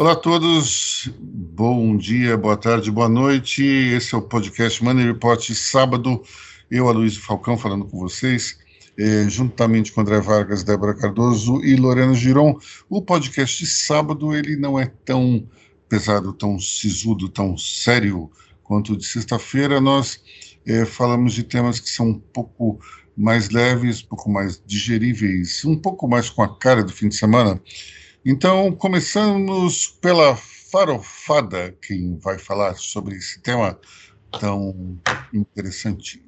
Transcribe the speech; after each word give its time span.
Olá 0.00 0.12
a 0.12 0.16
todos, 0.16 1.10
bom 1.20 1.94
dia, 1.94 2.34
boa 2.34 2.56
tarde, 2.56 2.90
boa 2.90 3.06
noite. 3.06 3.62
Esse 3.62 4.14
é 4.14 4.16
o 4.18 4.22
podcast 4.22 4.82
Money 4.82 5.04
Report 5.04 5.46
sábado. 5.52 6.22
Eu, 6.70 6.88
Aloysio 6.88 7.20
Falcão, 7.20 7.58
falando 7.58 7.84
com 7.84 7.98
vocês, 7.98 8.56
eh, 8.98 9.28
juntamente 9.28 9.92
com 9.92 10.00
André 10.00 10.18
Vargas, 10.18 10.64
Débora 10.64 10.94
Cardoso 10.94 11.62
e 11.62 11.76
Lorena 11.76 12.14
Giron. 12.14 12.58
O 12.88 13.02
podcast 13.02 13.62
de 13.62 13.68
sábado 13.68 14.34
ele 14.34 14.56
não 14.56 14.80
é 14.80 14.90
tão 15.04 15.46
pesado, 15.86 16.32
tão 16.32 16.58
sisudo, 16.58 17.28
tão 17.28 17.58
sério 17.58 18.30
quanto 18.62 18.94
o 18.94 18.96
de 18.96 19.04
sexta-feira. 19.04 19.82
Nós 19.82 20.18
eh, 20.64 20.86
falamos 20.86 21.34
de 21.34 21.42
temas 21.42 21.78
que 21.78 21.90
são 21.90 22.08
um 22.08 22.18
pouco 22.18 22.80
mais 23.14 23.50
leves, 23.50 24.02
um 24.02 24.06
pouco 24.06 24.30
mais 24.30 24.62
digeríveis, 24.64 25.62
um 25.62 25.76
pouco 25.76 26.08
mais 26.08 26.30
com 26.30 26.42
a 26.42 26.58
cara 26.58 26.82
do 26.82 26.90
fim 26.90 27.08
de 27.08 27.16
semana. 27.16 27.60
Então, 28.24 28.70
começamos 28.72 29.86
pela 29.86 30.36
farofada, 30.36 31.74
quem 31.80 32.18
vai 32.18 32.38
falar 32.38 32.74
sobre 32.74 33.16
esse 33.16 33.40
tema 33.40 33.78
tão 34.38 34.98
interessante. 35.32 36.22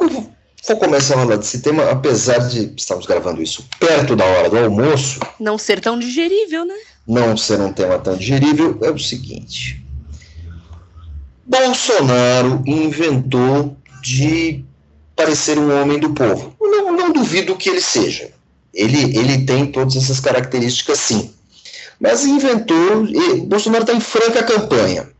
Eu 0.00 0.08
vou 0.08 0.76
começar 0.78 1.14
a 1.14 1.18
falar 1.18 1.36
desse 1.36 1.60
tema, 1.60 1.90
apesar 1.90 2.38
de 2.38 2.72
estamos 2.76 3.04
gravando 3.04 3.42
isso 3.42 3.68
perto 3.80 4.14
da 4.14 4.24
hora 4.24 4.48
do 4.48 4.58
almoço. 4.58 5.18
Não 5.40 5.58
ser 5.58 5.80
tão 5.80 5.98
digerível, 5.98 6.64
né? 6.64 6.76
Não 7.06 7.36
ser 7.36 7.60
um 7.60 7.72
tema 7.72 7.98
tão 7.98 8.16
digerível, 8.16 8.78
é 8.82 8.90
o 8.90 8.98
seguinte. 8.98 9.84
Bolsonaro 11.44 12.62
inventou 12.64 13.76
de 14.02 14.64
parecer 15.16 15.58
um 15.58 15.82
homem 15.82 15.98
do 15.98 16.10
povo. 16.10 16.54
Não, 16.60 16.92
não 16.92 17.12
duvido 17.12 17.56
que 17.56 17.68
ele 17.68 17.80
seja. 17.80 18.37
Ele, 18.78 19.18
ele 19.18 19.44
tem 19.44 19.66
todas 19.66 19.96
essas 19.96 20.20
características, 20.20 21.00
sim. 21.00 21.34
Mas 21.98 22.24
inventou. 22.24 23.04
E 23.06 23.40
Bolsonaro 23.40 23.82
está 23.82 23.92
em 23.92 24.00
franca 24.00 24.44
campanha. 24.44 25.10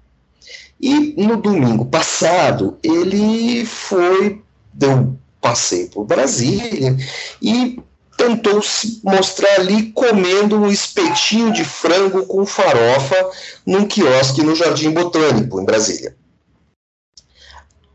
E 0.81 1.21
no 1.21 1.37
domingo 1.37 1.85
passado, 1.87 2.79
ele 2.85 3.67
foi, 3.67 4.41
deu 4.73 4.93
um 4.93 5.19
passeio 5.41 5.89
por 5.91 6.05
Brasília 6.05 6.97
e 7.43 7.81
tentou 8.17 8.63
se 8.63 9.01
mostrar 9.03 9.57
ali 9.57 9.91
comendo 9.91 10.57
um 10.57 10.71
espetinho 10.71 11.53
de 11.53 11.65
frango 11.65 12.27
com 12.27 12.47
farofa 12.47 13.31
num 13.67 13.87
quiosque 13.87 14.43
no 14.43 14.55
Jardim 14.55 14.93
Botânico, 14.93 15.61
em 15.61 15.65
Brasília. 15.65 16.15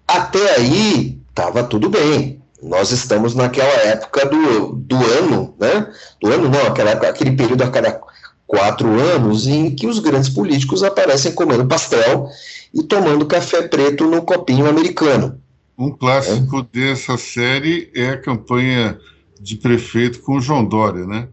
Até 0.05 0.57
aí, 0.57 1.17
estava 1.29 1.63
tudo 1.63 1.89
bem. 1.89 2.42
Nós 2.63 2.91
estamos 2.91 3.35
naquela 3.35 3.73
época 3.81 4.25
do, 4.25 4.71
do 4.71 4.95
ano, 4.95 5.53
né? 5.59 5.91
Do 6.21 6.31
ano 6.31 6.49
não, 6.49 6.65
aquela 6.65 6.91
época, 6.91 7.09
aquele 7.09 7.31
período 7.31 7.61
a 7.61 7.69
cada 7.69 8.01
quatro 8.47 8.87
anos 8.99 9.47
em 9.47 9.75
que 9.75 9.85
os 9.85 9.99
grandes 9.99 10.29
políticos 10.29 10.81
aparecem 10.81 11.33
comendo 11.33 11.65
pastel 11.65 12.29
e 12.73 12.81
tomando 12.83 13.25
café 13.25 13.67
preto 13.67 14.05
no 14.05 14.21
copinho 14.21 14.67
americano. 14.67 15.41
Um 15.77 15.91
clássico 15.91 16.59
é. 16.59 16.65
dessa 16.71 17.17
série 17.17 17.91
é 17.93 18.09
a 18.09 18.21
campanha 18.21 18.97
de 19.41 19.57
prefeito 19.57 20.21
com 20.21 20.37
o 20.37 20.41
João 20.41 20.63
Dória, 20.63 21.05
né? 21.05 21.27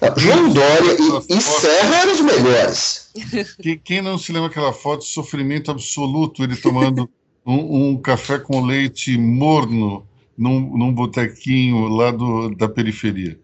Ah, 0.00 0.12
João 0.16 0.52
Dória 0.52 0.96
e, 1.28 1.34
e 1.34 1.40
Serra 1.40 1.96
eram 2.02 2.12
os 2.12 2.20
melhores. 2.20 3.10
Quem, 3.62 3.78
quem 3.78 4.02
não 4.02 4.18
se 4.18 4.30
lembra 4.30 4.50
aquela 4.50 4.72
foto 4.72 5.00
de 5.00 5.08
sofrimento 5.08 5.70
absoluto, 5.70 6.42
ele 6.44 6.54
tomando 6.54 7.08
um, 7.46 7.90
um 7.90 7.96
café 7.96 8.38
com 8.38 8.64
leite 8.64 9.16
morno 9.16 10.06
num, 10.36 10.76
num 10.76 10.92
botequinho 10.92 11.88
lá 11.88 12.10
do, 12.10 12.54
da 12.54 12.68
periferia. 12.68 13.38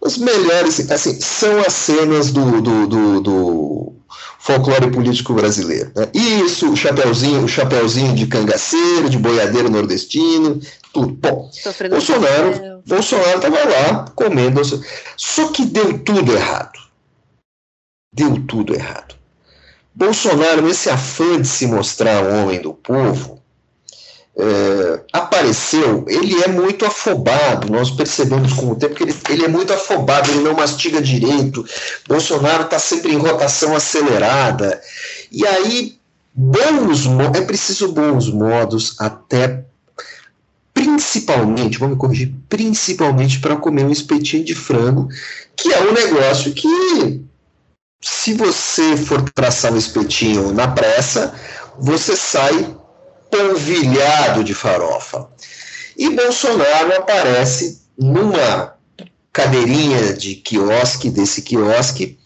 Os 0.00 0.18
melhores, 0.18 0.90
assim, 0.90 1.18
são 1.20 1.58
as 1.60 1.72
cenas 1.72 2.30
do, 2.30 2.60
do, 2.60 2.86
do, 2.86 3.20
do 3.20 3.96
folclore 4.38 4.90
político 4.90 5.32
brasileiro. 5.32 5.90
Né? 5.96 6.08
Isso, 6.14 6.70
o 6.70 6.76
chapeuzinho, 6.76 7.42
o 7.42 7.48
chapeuzinho 7.48 8.14
de 8.14 8.26
cangaceiro, 8.26 9.08
de 9.08 9.18
boiadeiro 9.18 9.70
nordestino, 9.70 10.60
tudo. 10.92 11.14
Bom, 11.14 11.50
Bolsonaro, 11.90 12.82
Bolsonaro 12.86 13.36
estava 13.36 13.64
lá 13.64 14.04
comendo. 14.14 14.60
Só 15.16 15.48
que 15.48 15.64
deu 15.64 15.98
tudo 15.98 16.32
errado. 16.32 16.78
Deu 18.14 18.46
tudo 18.46 18.74
errado. 18.74 19.16
Bolsonaro, 19.94 20.62
nesse 20.62 20.90
afã 20.90 21.40
de 21.40 21.48
se 21.48 21.66
mostrar 21.66 22.22
homem 22.22 22.60
do 22.60 22.74
povo, 22.74 23.35
é, 24.38 25.00
apareceu, 25.12 26.04
ele 26.06 26.42
é 26.42 26.48
muito 26.48 26.84
afobado, 26.84 27.72
nós 27.72 27.90
percebemos 27.90 28.52
com 28.52 28.72
o 28.72 28.76
tempo 28.76 28.94
que 28.94 29.02
ele, 29.02 29.14
ele 29.30 29.44
é 29.46 29.48
muito 29.48 29.72
afobado, 29.72 30.30
ele 30.30 30.42
não 30.42 30.54
mastiga 30.54 31.00
direito, 31.00 31.64
Bolsonaro 32.06 32.64
está 32.64 32.78
sempre 32.78 33.12
em 33.12 33.16
rotação 33.16 33.74
acelerada, 33.74 34.80
e 35.32 35.46
aí 35.46 35.98
bons 36.34 37.06
é 37.34 37.40
preciso 37.40 37.92
bons 37.92 38.28
modos 38.28 38.96
até 38.98 39.64
principalmente, 40.74 41.78
vamos 41.78 41.96
corrigir, 41.96 42.34
principalmente 42.50 43.40
para 43.40 43.56
comer 43.56 43.86
um 43.86 43.90
espetinho 43.90 44.44
de 44.44 44.54
frango, 44.54 45.08
que 45.56 45.72
é 45.72 45.80
um 45.80 45.92
negócio 45.94 46.52
que 46.52 47.22
se 48.02 48.34
você 48.34 48.94
for 48.98 49.22
traçar 49.30 49.72
um 49.72 49.78
espetinho 49.78 50.52
na 50.52 50.68
pressa, 50.68 51.34
você 51.78 52.14
sai 52.14 52.76
polvilhado 53.30 54.44
de 54.44 54.54
farofa. 54.54 55.28
E 55.96 56.10
Bolsonaro 56.10 56.96
aparece 56.96 57.82
numa 57.98 58.74
cadeirinha 59.32 60.14
de 60.14 60.34
quiosque, 60.36 61.10
desse 61.10 61.42
quiosque, 61.42 62.18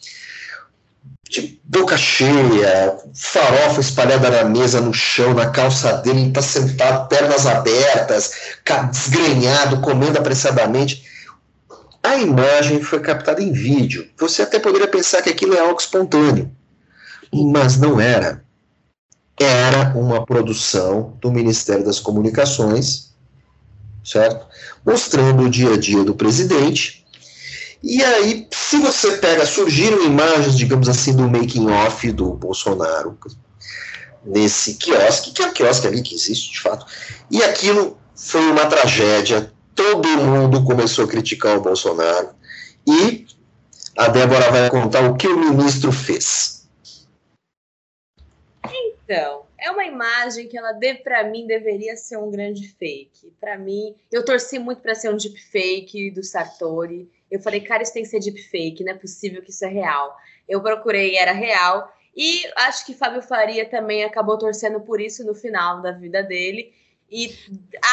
de 1.30 1.60
boca 1.62 1.96
cheia, 1.96 2.98
farofa 3.14 3.80
espalhada 3.80 4.28
na 4.30 4.44
mesa, 4.44 4.80
no 4.80 4.92
chão, 4.92 5.32
na 5.32 5.48
calça 5.50 5.92
dele, 5.98 6.20
ele 6.20 6.28
está 6.28 6.42
sentado, 6.42 7.08
pernas 7.08 7.46
abertas, 7.46 8.32
desgrenhado, 8.90 9.80
comendo 9.80 10.18
apressadamente. 10.18 11.04
A 12.02 12.16
imagem 12.16 12.82
foi 12.82 12.98
captada 12.98 13.40
em 13.40 13.52
vídeo. 13.52 14.08
Você 14.18 14.42
até 14.42 14.58
poderia 14.58 14.88
pensar 14.88 15.22
que 15.22 15.30
aquilo 15.30 15.54
é 15.54 15.60
algo 15.60 15.80
espontâneo, 15.80 16.50
mas 17.32 17.76
não 17.76 18.00
era. 18.00 18.42
Era 19.40 19.96
uma 19.96 20.24
produção 20.24 21.16
do 21.20 21.32
Ministério 21.32 21.84
das 21.84 21.98
Comunicações, 21.98 23.14
certo? 24.04 24.46
Mostrando 24.84 25.44
o 25.44 25.50
dia 25.50 25.72
a 25.72 25.76
dia 25.78 26.04
do 26.04 26.14
presidente. 26.14 27.06
E 27.82 28.04
aí, 28.04 28.46
se 28.50 28.76
você 28.76 29.16
pega, 29.16 29.46
surgiram 29.46 30.04
imagens, 30.04 30.56
digamos 30.56 30.88
assim, 30.88 31.16
do 31.16 31.28
making 31.28 31.70
off 31.70 32.12
do 32.12 32.34
Bolsonaro 32.34 33.18
nesse 34.22 34.74
quiosque, 34.74 35.32
que 35.32 35.42
é 35.42 35.46
um 35.46 35.52
quiosque 35.54 35.86
ali 35.86 36.02
que 36.02 36.14
existe 36.14 36.52
de 36.52 36.60
fato. 36.60 36.84
E 37.30 37.42
aquilo 37.42 37.96
foi 38.14 38.42
uma 38.50 38.66
tragédia 38.66 39.50
todo 39.80 40.06
mundo 40.08 40.62
começou 40.62 41.06
a 41.06 41.08
criticar 41.08 41.56
o 41.56 41.62
Bolsonaro 41.62 42.28
e 42.86 43.26
a 43.96 44.08
Débora 44.08 44.50
vai 44.50 44.68
contar 44.68 45.08
o 45.08 45.16
que 45.16 45.26
o 45.26 45.38
ministro 45.38 45.90
fez. 45.90 46.59
Então, 49.12 49.44
é 49.58 49.68
uma 49.72 49.84
imagem 49.84 50.46
que 50.46 50.56
ela, 50.56 50.72
para 51.02 51.24
mim, 51.24 51.44
deveria 51.44 51.96
ser 51.96 52.16
um 52.16 52.30
grande 52.30 52.68
fake. 52.68 53.32
Para 53.40 53.58
mim, 53.58 53.96
eu 54.12 54.24
torci 54.24 54.56
muito 54.56 54.80
para 54.80 54.94
ser 54.94 55.10
um 55.12 55.16
deep 55.16 55.36
fake 55.36 56.12
do 56.12 56.22
Sartori. 56.22 57.10
Eu 57.28 57.40
falei, 57.40 57.60
cara, 57.60 57.82
isso 57.82 57.92
tem 57.92 58.04
que 58.04 58.08
ser 58.08 58.20
deep 58.20 58.40
fake, 58.40 58.84
não 58.84 58.92
é 58.92 58.96
possível 58.96 59.42
que 59.42 59.50
isso 59.50 59.64
é 59.64 59.68
real. 59.68 60.16
Eu 60.48 60.62
procurei, 60.62 61.16
era 61.16 61.32
real. 61.32 61.92
E 62.14 62.42
acho 62.54 62.86
que 62.86 62.94
Fábio 62.94 63.20
Faria 63.20 63.68
também 63.68 64.04
acabou 64.04 64.38
torcendo 64.38 64.80
por 64.80 65.00
isso 65.00 65.26
no 65.26 65.34
final 65.34 65.82
da 65.82 65.90
vida 65.90 66.22
dele 66.22 66.72
e 67.10 67.34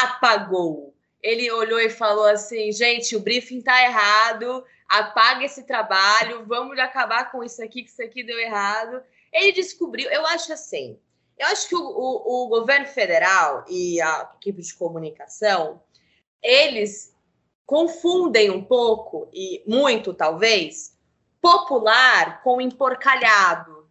apagou 0.02 0.94
ele 1.22 1.50
olhou 1.50 1.80
e 1.80 1.90
falou 1.90 2.26
assim: 2.26 2.70
gente, 2.72 3.16
o 3.16 3.20
briefing 3.20 3.60
tá 3.60 3.82
errado, 3.82 4.64
apaga 4.88 5.44
esse 5.44 5.64
trabalho, 5.64 6.44
vamos 6.46 6.78
acabar 6.78 7.30
com 7.30 7.42
isso 7.42 7.62
aqui, 7.62 7.82
que 7.82 7.90
isso 7.90 8.02
aqui 8.02 8.22
deu 8.22 8.38
errado. 8.38 9.02
Ele 9.32 9.52
descobriu, 9.52 10.08
eu 10.10 10.24
acho 10.26 10.52
assim, 10.52 10.98
eu 11.38 11.46
acho 11.46 11.68
que 11.68 11.74
o, 11.74 11.80
o, 11.80 12.44
o 12.44 12.48
governo 12.48 12.86
federal 12.86 13.64
e 13.68 14.00
a 14.00 14.30
equipe 14.36 14.62
de 14.62 14.74
comunicação, 14.74 15.80
eles 16.42 17.14
confundem 17.64 18.50
um 18.50 18.64
pouco, 18.64 19.28
e 19.32 19.62
muito 19.66 20.14
talvez, 20.14 20.96
popular 21.40 22.42
com 22.42 22.60
emporcalhado. 22.60 23.88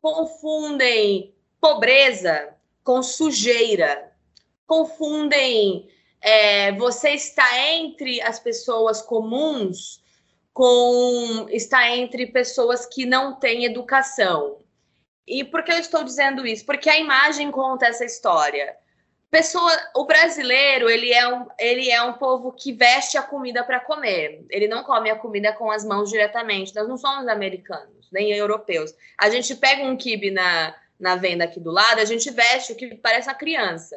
Confundem 0.00 1.34
pobreza 1.60 2.54
com 2.82 3.02
sujeira. 3.02 4.12
Confundem 4.66 5.88
é, 6.20 6.72
você 6.72 7.10
está 7.10 7.58
entre 7.58 8.20
as 8.22 8.38
pessoas 8.38 9.02
comuns 9.02 10.00
com 10.54 11.46
está 11.50 11.90
entre 11.90 12.26
pessoas 12.28 12.86
que 12.86 13.04
não 13.04 13.38
têm 13.38 13.64
educação. 13.64 14.58
E 15.26 15.44
por 15.44 15.62
que 15.62 15.72
eu 15.72 15.78
estou 15.78 16.02
dizendo 16.02 16.46
isso? 16.46 16.64
Porque 16.64 16.90
a 16.90 16.98
imagem 16.98 17.50
conta 17.50 17.86
essa 17.86 18.04
história. 18.04 18.76
pessoa, 19.30 19.72
o 19.94 20.04
brasileiro, 20.04 20.90
ele 20.90 21.12
é 21.12 21.26
um, 21.26 21.46
ele 21.58 21.90
é 21.90 22.02
um 22.02 22.14
povo 22.14 22.52
que 22.52 22.72
veste 22.72 23.16
a 23.16 23.22
comida 23.22 23.64
para 23.64 23.80
comer. 23.80 24.44
Ele 24.50 24.68
não 24.68 24.82
come 24.82 25.10
a 25.10 25.16
comida 25.16 25.52
com 25.52 25.70
as 25.70 25.84
mãos 25.84 26.10
diretamente. 26.10 26.74
Nós 26.74 26.88
não 26.88 26.96
somos 26.96 27.28
americanos, 27.28 28.10
nem 28.12 28.32
europeus. 28.32 28.94
A 29.18 29.30
gente 29.30 29.54
pega 29.54 29.84
um 29.84 29.96
kibe 29.96 30.30
na, 30.30 30.74
na 30.98 31.16
venda 31.16 31.44
aqui 31.44 31.58
do 31.58 31.70
lado, 31.70 31.98
a 32.00 32.04
gente 32.04 32.30
veste 32.30 32.72
o 32.72 32.76
que 32.76 32.94
parece 32.94 33.28
uma 33.28 33.34
criança. 33.34 33.96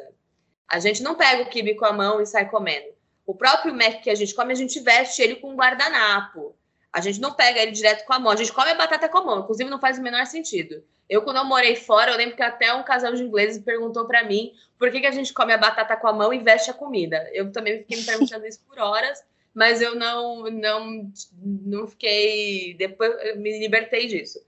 A 0.68 0.80
gente 0.80 1.02
não 1.02 1.14
pega 1.14 1.42
o 1.42 1.48
kibe 1.48 1.76
com 1.76 1.84
a 1.84 1.92
mão 1.92 2.20
e 2.20 2.26
sai 2.26 2.48
comendo. 2.48 2.88
O 3.24 3.34
próprio 3.34 3.72
Mac 3.72 4.02
que 4.02 4.10
a 4.10 4.14
gente 4.14 4.34
come, 4.34 4.52
a 4.52 4.56
gente 4.56 4.80
veste 4.80 5.22
ele 5.22 5.36
com 5.36 5.54
guardanapo. 5.54 6.56
A 6.96 7.00
gente 7.02 7.20
não 7.20 7.34
pega 7.34 7.60
ele 7.60 7.72
direto 7.72 8.06
com 8.06 8.14
a 8.14 8.18
mão. 8.18 8.32
A 8.32 8.36
gente 8.36 8.50
come 8.50 8.70
a 8.70 8.74
batata 8.74 9.06
com 9.06 9.18
a 9.18 9.22
mão. 9.22 9.40
Inclusive, 9.40 9.68
não 9.68 9.78
faz 9.78 9.98
o 9.98 10.02
menor 10.02 10.24
sentido. 10.24 10.82
Eu, 11.06 11.20
quando 11.20 11.36
eu 11.36 11.44
morei 11.44 11.76
fora, 11.76 12.10
eu 12.10 12.16
lembro 12.16 12.34
que 12.34 12.42
até 12.42 12.72
um 12.72 12.82
casal 12.82 13.12
de 13.12 13.22
ingleses 13.22 13.62
perguntou 13.62 14.06
para 14.06 14.24
mim 14.24 14.54
por 14.78 14.90
que, 14.90 15.00
que 15.00 15.06
a 15.06 15.10
gente 15.10 15.30
come 15.34 15.52
a 15.52 15.58
batata 15.58 15.94
com 15.94 16.08
a 16.08 16.12
mão 16.14 16.32
e 16.32 16.38
veste 16.38 16.70
a 16.70 16.72
comida. 16.72 17.28
Eu 17.34 17.52
também 17.52 17.80
fiquei 17.80 17.98
me 17.98 18.02
perguntando 18.02 18.46
isso 18.46 18.60
por 18.66 18.78
horas, 18.78 19.22
mas 19.52 19.82
eu 19.82 19.94
não, 19.94 20.44
não, 20.44 21.12
não 21.42 21.86
fiquei. 21.86 22.72
Depois 22.78 23.14
eu 23.24 23.36
me 23.36 23.58
libertei 23.58 24.06
disso. 24.06 24.40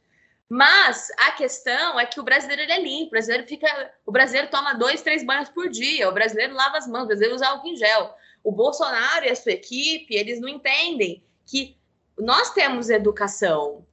Mas 0.48 1.12
a 1.18 1.32
questão 1.32 2.00
é 2.00 2.06
que 2.06 2.18
o 2.18 2.22
brasileiro 2.22 2.62
ele 2.62 2.72
é 2.72 2.80
limpo, 2.80 3.08
o 3.08 3.10
brasileiro 3.10 3.46
fica. 3.46 3.92
O 4.06 4.10
brasileiro 4.10 4.48
toma 4.48 4.72
dois, 4.72 5.02
três 5.02 5.22
banhos 5.22 5.50
por 5.50 5.68
dia, 5.68 6.08
o 6.08 6.12
brasileiro 6.12 6.54
lava 6.54 6.78
as 6.78 6.88
mãos, 6.88 7.04
o 7.04 7.08
brasileiro 7.08 7.34
usa 7.34 7.46
álcool 7.46 7.68
em 7.68 7.76
gel. 7.76 8.14
O 8.42 8.50
Bolsonaro 8.50 9.26
e 9.26 9.28
a 9.28 9.36
sua 9.36 9.52
equipe, 9.52 10.16
eles 10.16 10.40
não 10.40 10.48
entendem 10.48 11.22
que 11.44 11.77
nós 12.18 12.50
temos 12.50 12.90
educação. 12.90 13.86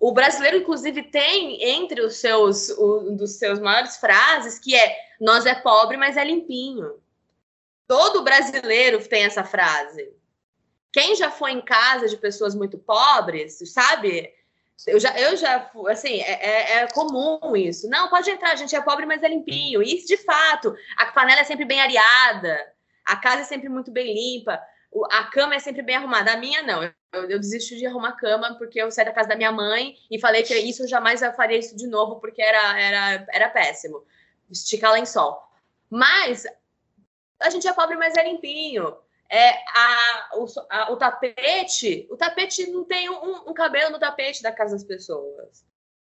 O 0.00 0.12
brasileiro, 0.12 0.58
inclusive, 0.58 1.02
tem 1.02 1.62
entre 1.62 2.00
os 2.00 2.16
seus, 2.16 2.70
um 2.70 3.16
dos 3.16 3.32
seus 3.32 3.58
maiores 3.58 3.96
frases 3.96 4.58
que 4.58 4.76
é 4.76 4.96
nós 5.20 5.44
é 5.44 5.54
pobre, 5.54 5.96
mas 5.96 6.16
é 6.16 6.24
limpinho. 6.24 7.00
Todo 7.86 8.22
brasileiro 8.22 9.06
tem 9.08 9.24
essa 9.24 9.44
frase. 9.44 10.12
Quem 10.92 11.16
já 11.16 11.30
foi 11.30 11.52
em 11.52 11.60
casa 11.60 12.08
de 12.08 12.16
pessoas 12.16 12.54
muito 12.54 12.78
pobres, 12.78 13.58
sabe? 13.72 14.32
Eu 14.86 15.00
já, 15.00 15.18
eu 15.18 15.36
já 15.36 15.70
assim, 15.88 16.20
é, 16.20 16.32
é, 16.32 16.76
é, 16.78 16.88
comum 16.88 17.56
isso. 17.56 17.88
Não, 17.88 18.08
pode 18.08 18.30
entrar, 18.30 18.52
a 18.52 18.56
gente 18.56 18.74
é 18.74 18.80
pobre, 18.80 19.06
mas 19.06 19.22
é 19.22 19.28
limpinho. 19.28 19.82
E 19.82 20.04
de 20.04 20.16
fato, 20.18 20.74
a 20.96 21.06
panela 21.06 21.40
é 21.40 21.44
sempre 21.44 21.64
bem 21.64 21.80
areada, 21.80 22.72
a 23.04 23.16
casa 23.16 23.42
é 23.42 23.44
sempre 23.44 23.68
muito 23.68 23.90
bem 23.90 24.12
limpa 24.12 24.60
a 25.10 25.24
cama 25.24 25.54
é 25.54 25.58
sempre 25.58 25.82
bem 25.82 25.96
arrumada. 25.96 26.32
A 26.32 26.36
minha, 26.36 26.62
não. 26.62 26.82
Eu, 26.82 26.92
eu, 27.30 27.38
desisto 27.38 27.76
de 27.76 27.86
arrumar 27.86 28.12
cama 28.12 28.56
porque 28.58 28.80
eu 28.80 28.90
saí 28.90 29.04
da 29.04 29.12
casa 29.12 29.28
da 29.28 29.36
minha 29.36 29.52
mãe 29.52 29.96
e 30.10 30.18
falei 30.18 30.42
que 30.42 30.54
isso 30.54 30.82
eu 30.82 30.88
jamais 30.88 31.20
faria 31.36 31.58
isso 31.58 31.76
de 31.76 31.86
novo 31.86 32.20
porque 32.20 32.42
era, 32.42 32.80
era, 32.80 33.26
era 33.30 33.48
péssimo. 33.48 34.04
Esticar 34.50 34.92
lençol. 34.92 35.42
Mas 35.88 36.46
a 37.40 37.50
gente 37.50 37.66
é 37.66 37.72
pobre, 37.72 37.96
mas 37.96 38.16
é 38.16 38.24
limpinho. 38.24 38.96
É, 39.28 39.50
a, 39.50 40.30
o, 40.34 40.46
a, 40.68 40.92
o 40.92 40.96
tapete, 40.96 42.06
o 42.10 42.16
tapete 42.16 42.66
não 42.70 42.84
tem 42.84 43.08
um, 43.08 43.50
um 43.50 43.54
cabelo 43.54 43.90
no 43.90 43.98
tapete 43.98 44.42
da 44.42 44.52
casa 44.52 44.74
das 44.74 44.84
pessoas. 44.84 45.64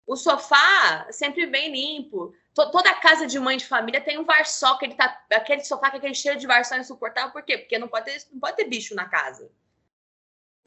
O 0.07 0.17
sofá 0.17 1.07
sempre 1.11 1.47
bem 1.47 1.71
limpo 1.71 2.35
toda 2.55 2.95
casa 2.95 3.27
de 3.27 3.39
mãe 3.39 3.57
de 3.57 3.67
família 3.67 4.01
tem 4.01 4.19
um 4.19 4.25
varsó 4.25 4.77
que 4.77 4.87
ele 4.87 4.95
tá. 4.95 5.25
Aquele 5.33 5.65
sofá 5.65 5.91
que 5.91 5.97
é 5.97 5.99
aquele 5.99 6.15
cheiro 6.15 6.39
de 6.39 6.47
varsó 6.47 6.77
insuportável. 6.77 7.33
Por 7.33 7.43
quê? 7.43 7.59
Porque 7.59 7.79
não 7.79 7.89
pode 7.89 8.07
ter, 8.07 8.27
não 8.31 8.41
pode 8.41 8.57
ter 8.57 8.65
bicho 8.65 8.95
na 8.95 9.09
casa. 9.09 9.51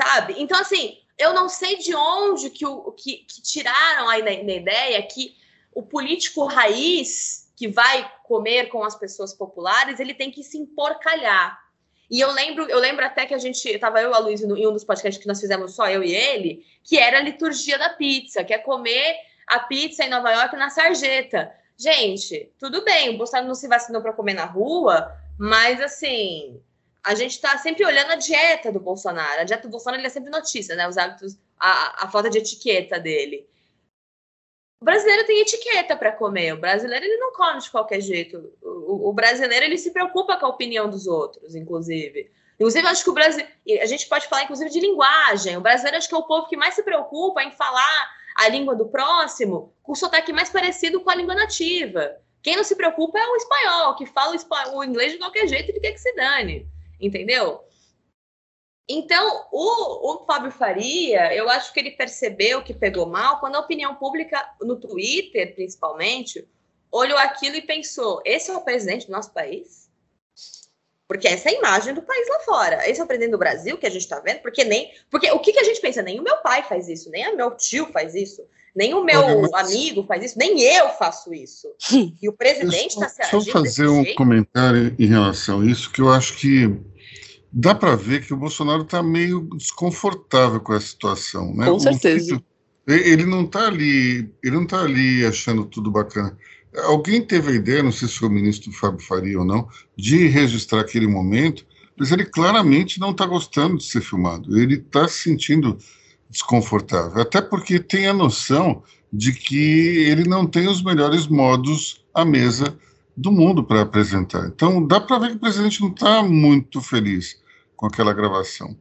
Sabe? 0.02 0.36
Então, 0.38 0.60
assim, 0.60 1.00
eu 1.18 1.34
não 1.34 1.48
sei 1.48 1.78
de 1.78 1.96
onde 1.96 2.50
que, 2.50 2.66
o, 2.66 2.92
que, 2.92 3.18
que 3.20 3.42
tiraram 3.42 4.10
aí 4.10 4.22
na, 4.22 4.44
na 4.44 4.54
ideia 4.54 5.02
que 5.04 5.38
o 5.74 5.84
político 5.84 6.46
raiz 6.46 7.52
que 7.56 7.68
vai 7.68 8.12
comer 8.24 8.68
com 8.68 8.84
as 8.84 8.96
pessoas 8.96 9.34
populares, 9.34 10.00
ele 10.00 10.14
tem 10.14 10.30
que 10.30 10.44
se 10.44 10.58
emporcalhar. 10.58 11.64
E 12.10 12.20
eu 12.20 12.32
lembro, 12.32 12.70
eu 12.70 12.80
lembro 12.80 13.06
até 13.06 13.26
que 13.26 13.34
a 13.34 13.38
gente, 13.38 13.68
estava 13.68 14.02
eu 14.02 14.12
e 14.12 14.14
a 14.14 14.20
Luiz 14.20 14.42
em 14.42 14.68
um 14.68 14.74
dos 14.74 14.84
podcasts 14.84 15.22
que 15.22 15.28
nós 15.28 15.40
fizemos 15.40 15.74
só 15.74 15.90
eu 15.90 16.04
e 16.04 16.14
ele, 16.14 16.66
que 16.84 16.98
era 16.98 17.18
a 17.18 17.22
liturgia 17.22 17.78
da 17.78 17.90
pizza, 17.90 18.44
que 18.44 18.54
é 18.54 18.58
comer 18.58 19.16
a 19.48 19.60
pizza 19.60 20.04
em 20.04 20.10
Nova 20.10 20.32
York 20.32 20.56
na 20.56 20.70
sarjeta. 20.70 21.52
Gente, 21.77 22.51
tudo 22.57 22.83
bem, 22.83 23.10
o 23.10 23.18
Bolsonaro 23.18 23.48
não 23.48 23.56
se 23.56 23.68
vacinou 23.68 24.01
para 24.01 24.13
comer 24.13 24.33
na 24.33 24.45
rua, 24.45 25.13
mas 25.38 25.81
assim, 25.81 26.62
a 27.04 27.13
gente 27.13 27.31
está 27.31 27.57
sempre 27.57 27.86
olhando 27.86 28.12
a 28.12 28.16
dieta 28.16 28.72
do 28.72 28.80
Bolsonaro. 28.80 29.42
A 29.42 29.44
dieta 29.44 29.68
do 29.68 29.72
Bolsonaro 29.72 30.04
é 30.04 30.10
sempre 30.10 30.31
notícia, 30.31 30.75
né? 30.75 30.88
Os 30.88 30.98
hábitos, 30.98 31.38
a, 31.60 32.06
a 32.06 32.07
falta 32.10 32.30
de 32.30 32.38
etiqueta 32.38 33.00
dele. 33.00 33.48
O 34.81 34.86
brasileiro 34.86 35.25
tem 35.25 35.42
etiqueta 35.42 35.95
para 35.95 36.12
comer. 36.12 36.54
O 36.54 36.60
brasileiro 36.60 37.06
ele 37.06 37.18
não 37.18 37.33
come 37.33 37.60
de 37.60 37.69
qualquer 37.69 38.01
jeito. 38.01 38.54
O, 38.62 39.10
o, 39.10 39.13
brasileiro 39.13 39.66
ele 39.66 39.77
se 39.77 39.92
preocupa 39.92 40.38
com 40.38 40.45
a 40.45 40.50
opinião 40.50 40.89
dos 40.89 41.07
outros, 41.07 41.56
inclusive. 41.56 42.31
Inclusive, 42.56 42.88
acho 42.88 43.04
que 43.04 43.10
o 43.10 43.13
Brasil. 43.13 43.45
A 43.81 43.86
gente 43.86 44.07
pode 44.07 44.27
falar, 44.27 44.44
inclusive, 44.44 44.69
de 44.69 44.80
linguagem. 44.80 45.57
O 45.57 45.62
brasileiro 45.62 45.98
acho 45.98 46.07
que 46.07 46.16
é 46.16 46.18
o 46.18 46.24
povo 46.24 46.48
que 46.48 46.57
mais 46.57 46.74
se 46.74 46.83
preocupa 46.83 47.44
em 47.44 47.51
falar 47.51 48.16
a 48.36 48.50
língua 48.50 48.76
do 48.76 48.88
próximo 48.88 49.74
com 49.82 49.96
sotaque 49.96 50.34
mais 50.34 50.50
parecido 50.50 51.02
com 51.02 51.10
a 51.10 51.16
língua 51.16 51.36
nativa. 51.36 52.18
Quem 52.44 52.56
não 52.56 52.64
se 52.64 52.76
preocupa 52.76 53.18
é 53.18 53.28
o 53.28 53.36
espanhol, 53.36 53.96
que 53.96 54.06
fala 54.06 54.34
o, 54.34 54.36
espanhol, 54.36 54.78
o 54.78 54.84
inglês 54.84 55.14
de 55.14 55.18
qualquer 55.18 55.48
jeito 55.48 55.72
e 55.72 55.80
quer 55.80 55.94
que 55.94 56.00
se 56.00 56.14
dane, 56.14 56.68
entendeu? 57.00 57.64
Então, 58.88 59.48
o, 59.52 60.14
o 60.14 60.26
Fábio 60.26 60.52
Faria, 60.52 61.34
eu 61.34 61.50
acho 61.50 61.74
que 61.74 61.80
ele 61.80 61.92
percebeu 61.92 62.64
que 62.64 62.74
pegou 62.74 63.08
mal 63.08 63.40
quando 63.40 63.56
a 63.56 63.60
opinião 63.60 63.96
pública, 63.96 64.48
no 64.62 64.80
Twitter 64.80 65.56
principalmente, 65.56 66.48
olhou 66.92 67.18
aquilo 67.18 67.56
e 67.56 67.64
pensou: 67.64 68.22
esse 68.24 68.52
é 68.52 68.54
o 68.56 68.62
presidente 68.62 69.08
do 69.08 69.12
nosso 69.12 69.34
país? 69.34 69.85
Porque 71.07 71.28
essa 71.28 71.50
é 71.50 71.54
a 71.54 71.57
imagem 71.57 71.94
do 71.94 72.02
país 72.02 72.28
lá 72.28 72.40
fora. 72.40 72.90
Esse 72.90 73.00
é 73.00 73.04
o 73.04 73.07
presidente 73.07 73.31
do 73.31 73.38
Brasil 73.38 73.78
que 73.78 73.86
a 73.86 73.90
gente 73.90 74.02
está 74.02 74.19
vendo, 74.19 74.40
porque 74.40 74.63
nem. 74.63 74.92
Porque 75.10 75.30
o 75.31 75.40
que, 75.40 75.54
que 75.54 75.60
a 75.60 75.63
gente 75.63 75.80
pensa? 75.80 76.02
Nem 76.02 76.19
o 76.19 76.24
meu 76.24 76.38
pai 76.38 76.63
faz 76.63 76.90
isso, 76.90 77.10
nem 77.12 77.31
o 77.31 77.38
meu 77.38 77.52
tio 77.52 77.88
faz 77.92 78.16
isso, 78.16 78.42
nem 78.75 78.94
o 78.94 79.04
meu 79.04 79.22
Olha, 79.22 79.60
amigo 79.60 80.04
faz 80.04 80.24
isso, 80.24 80.38
nem 80.38 80.60
eu 80.62 80.90
faço 80.90 81.34
isso. 81.34 81.68
E 82.22 82.28
o 82.28 82.34
presidente 82.34 82.94
está 82.94 83.07
se 83.07 83.22
agindo. 83.22 83.44
Deixa 83.44 83.50
eu 83.50 83.54
fazer 83.54 83.88
um 83.88 84.04
jeito. 84.04 84.18
comentário 84.18 84.96
em 84.98 85.06
relação 85.06 85.62
a 85.62 85.66
isso, 85.66 85.92
que 85.92 86.02
eu 86.02 86.12
acho 86.12 86.36
que 86.38 86.75
dá 87.51 87.75
para 87.75 87.96
ver 87.96 88.25
que 88.25 88.34
o 88.34 88.38
Bolsonaro 88.38 88.81
está 88.81 89.04
meio 89.04 89.42
desconfortável 89.56 90.60
com 90.60 90.74
a 90.74 90.81
situação. 90.81 91.54
Né? 91.54 91.66
Com 91.68 91.80
certeza. 91.80 92.44
ele 92.88 93.25
não 93.25 93.44
está 93.44 93.68
ali, 93.68 94.30
ele 94.44 94.56
não 94.56 94.63
está 94.63 94.81
ali 94.81 95.24
achando 95.24 95.66
tudo 95.66 95.92
bacana. 95.92 96.36
Alguém 96.83 97.22
teve 97.22 97.51
a 97.51 97.56
ideia, 97.56 97.83
não 97.83 97.92
sei 97.92 98.07
se 98.07 98.16
foi 98.16 98.27
o 98.27 98.31
ministro 98.31 98.72
Fábio 98.72 99.06
Faria 99.06 99.39
ou 99.39 99.46
não, 99.46 99.67
de 99.96 100.27
registrar 100.27 100.82
aquele 100.82 101.08
momento, 101.08 101.65
mas 101.98 102.12
ele 102.12 102.25
claramente 102.25 103.00
não 103.00 103.12
está 103.12 103.25
gostando 103.25 103.77
de 103.77 103.86
ser 103.86 104.01
filmado. 104.01 104.58
Ele 104.58 104.75
está 104.75 105.08
se 105.08 105.24
sentindo 105.24 105.77
desconfortável, 106.29 107.22
até 107.22 107.41
porque 107.41 107.79
tem 107.79 108.08
a 108.08 108.13
noção 108.13 108.84
de 109.12 109.32
que 109.32 110.03
ele 110.10 110.27
não 110.27 110.46
tem 110.46 110.67
os 110.67 110.84
melhores 110.84 111.27
modos 111.27 112.03
à 112.13 112.25
mesa 112.25 112.77
do 113.15 113.32
mundo 113.32 113.63
para 113.63 113.82
apresentar. 113.82 114.48
Então, 114.48 114.86
dá 114.86 115.00
para 115.00 115.20
ver 115.20 115.29
que 115.29 115.36
o 115.38 115.39
presidente 115.39 115.79
não 115.82 115.89
está 115.89 116.22
muito 116.22 116.82
feliz 116.82 117.39
com 117.75 117.86
aquela 117.86 118.13
gravação. 118.13 118.75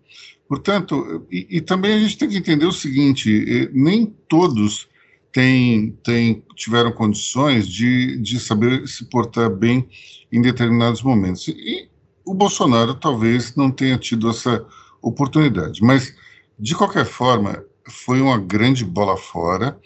Portanto, 0.49 1.25
e, 1.31 1.47
e, 1.59 1.61
também 1.61 1.95
a 1.95 1.99
gente 1.99 2.19
tem 2.19 2.29
que 2.29 2.37
entender 2.37 2.67
o 2.67 2.73
seguinte: 2.73 3.45
eh, 3.49 3.71
nem 3.73 4.07
todos 4.29 4.89
tem, 5.35 5.91
tem, 6.05 6.45
tiveram 6.55 6.93
condições 6.93 7.67
de, 7.67 8.17
de 8.19 8.39
saber 8.39 8.87
se 8.87 9.05
portar 9.07 9.51
bem 9.51 9.89
em 10.31 10.41
determinados 10.41 11.03
momentos. 11.03 11.49
E 11.49 11.91
o 12.25 12.33
Bolsonaro 12.33 12.95
talvez 12.95 13.57
não 13.57 13.69
tenha 13.69 13.99
tido 13.99 14.31
essa 14.31 14.65
oportunidade. 15.03 15.83
Mas, 15.83 16.15
de 16.57 16.77
qualquer 16.77 17.05
forma, 17.05 17.65
foi 17.85 18.21
uma 18.21 18.39
grande 18.39 18.85
bola 18.85 19.17
fora 19.17 19.77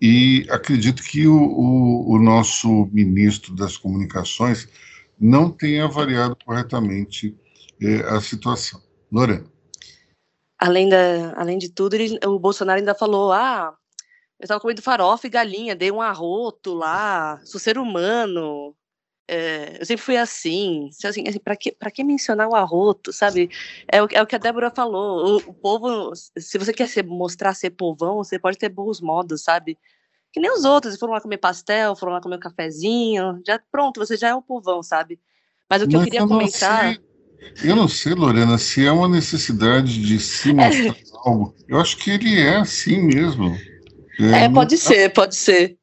e 0.00 0.46
acredito 0.48 1.02
que 1.02 1.26
o, 1.26 1.36
o, 1.36 2.12
o 2.12 2.18
nosso 2.20 2.88
ministro 2.92 3.56
das 3.56 3.76
Comunicações 3.76 4.68
não 5.18 5.50
tenha 5.50 5.84
avaliado 5.84 6.36
corretamente 6.44 7.36
eh, 7.80 8.02
a 8.08 8.20
situação. 8.20 8.80
Lorena. 9.10 9.44
Além, 10.58 10.88
da, 10.88 11.34
além 11.36 11.58
de 11.58 11.70
tudo, 11.70 11.94
ele, 11.94 12.20
o 12.24 12.38
Bolsonaro 12.38 12.78
ainda 12.78 12.94
falou: 12.94 13.32
ah, 13.32 13.74
eu 14.42 14.48
tava 14.48 14.60
comendo 14.60 14.82
farofa 14.82 15.26
e 15.26 15.30
galinha, 15.30 15.76
dei 15.76 15.92
um 15.92 16.02
arroto 16.02 16.74
lá, 16.74 17.40
sou 17.44 17.60
ser 17.60 17.78
humano. 17.78 18.74
É, 19.28 19.80
eu 19.80 19.86
sempre 19.86 20.02
fui 20.02 20.16
assim, 20.16 20.90
assim, 21.04 21.24
assim 21.28 21.38
para 21.38 21.54
que, 21.54 21.70
pra 21.70 21.92
que 21.92 22.02
mencionar 22.02 22.48
o 22.48 22.56
arroto, 22.56 23.12
sabe? 23.12 23.48
É 23.86 24.02
o, 24.02 24.08
é 24.10 24.20
o 24.20 24.26
que 24.26 24.34
a 24.34 24.38
Débora 24.38 24.68
falou. 24.74 25.36
O, 25.36 25.50
o, 25.50 25.54
povo, 25.54 26.12
se 26.36 26.58
você 26.58 26.72
quer 26.72 26.88
ser, 26.88 27.04
mostrar 27.04 27.54
ser 27.54 27.70
povão, 27.70 28.16
você 28.16 28.36
pode 28.36 28.58
ter 28.58 28.68
bons 28.68 29.00
modos, 29.00 29.44
sabe? 29.44 29.78
Que 30.32 30.40
nem 30.40 30.50
os 30.50 30.64
outros, 30.64 30.98
foram 30.98 31.12
lá 31.12 31.20
comer 31.20 31.38
pastel, 31.38 31.94
foram 31.94 32.12
lá 32.14 32.20
comer 32.20 32.36
um 32.36 32.40
cafezinho, 32.40 33.40
já 33.46 33.60
pronto, 33.70 34.00
você 34.00 34.16
já 34.16 34.30
é 34.30 34.34
o 34.34 34.42
povão, 34.42 34.82
sabe? 34.82 35.20
Mas 35.70 35.82
o 35.82 35.86
que 35.86 35.96
Mas 35.96 36.06
eu 36.06 36.10
queria 36.10 36.20
eu 36.20 36.28
comentar. 36.28 36.80
Sei, 36.80 37.70
eu 37.70 37.76
não 37.76 37.86
sei, 37.86 38.14
Lorena, 38.14 38.58
se 38.58 38.84
é 38.84 38.90
uma 38.90 39.08
necessidade 39.08 40.02
de 40.02 40.18
se 40.18 40.52
mostrar 40.52 40.96
algo. 41.24 41.54
Eu 41.68 41.80
acho 41.80 41.96
que 41.96 42.10
ele 42.10 42.40
é 42.40 42.56
assim 42.56 43.00
mesmo. 43.00 43.56
É, 44.20 44.44
é 44.44 44.48
pode 44.48 44.76
ser, 44.76 45.12
pode 45.12 45.34
ser. 45.36 45.76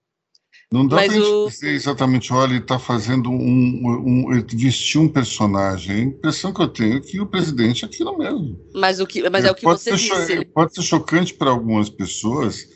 Não 0.71 0.86
dá 0.86 0.98
para 0.98 1.19
o... 1.19 1.50
dizer 1.50 1.71
exatamente, 1.71 2.31
olha, 2.31 2.51
ele 2.51 2.59
está 2.59 2.77
fazendo 2.77 3.31
um, 3.31 3.81
um, 4.27 4.45
vestir 4.53 5.01
um 5.01 5.07
personagem. 5.07 5.95
A 5.95 6.00
impressão 6.00 6.53
que 6.53 6.62
eu 6.62 6.67
tenho 6.67 6.98
é 6.98 7.00
que 7.00 7.19
o 7.19 7.25
presidente 7.25 7.83
é 7.83 7.88
aquilo 7.88 8.15
mesmo. 8.17 8.59
Mas, 8.75 9.00
o 9.00 9.07
que, 9.07 9.27
mas 9.29 9.45
é, 9.45 9.51
o 9.51 9.55
que 9.55 9.63
você 9.63 9.95
disse. 9.95 10.45
Pode 10.53 10.75
ser 10.75 10.83
chocante 10.83 11.33
para 11.33 11.50
algumas 11.50 11.89
pessoas, 11.89 12.67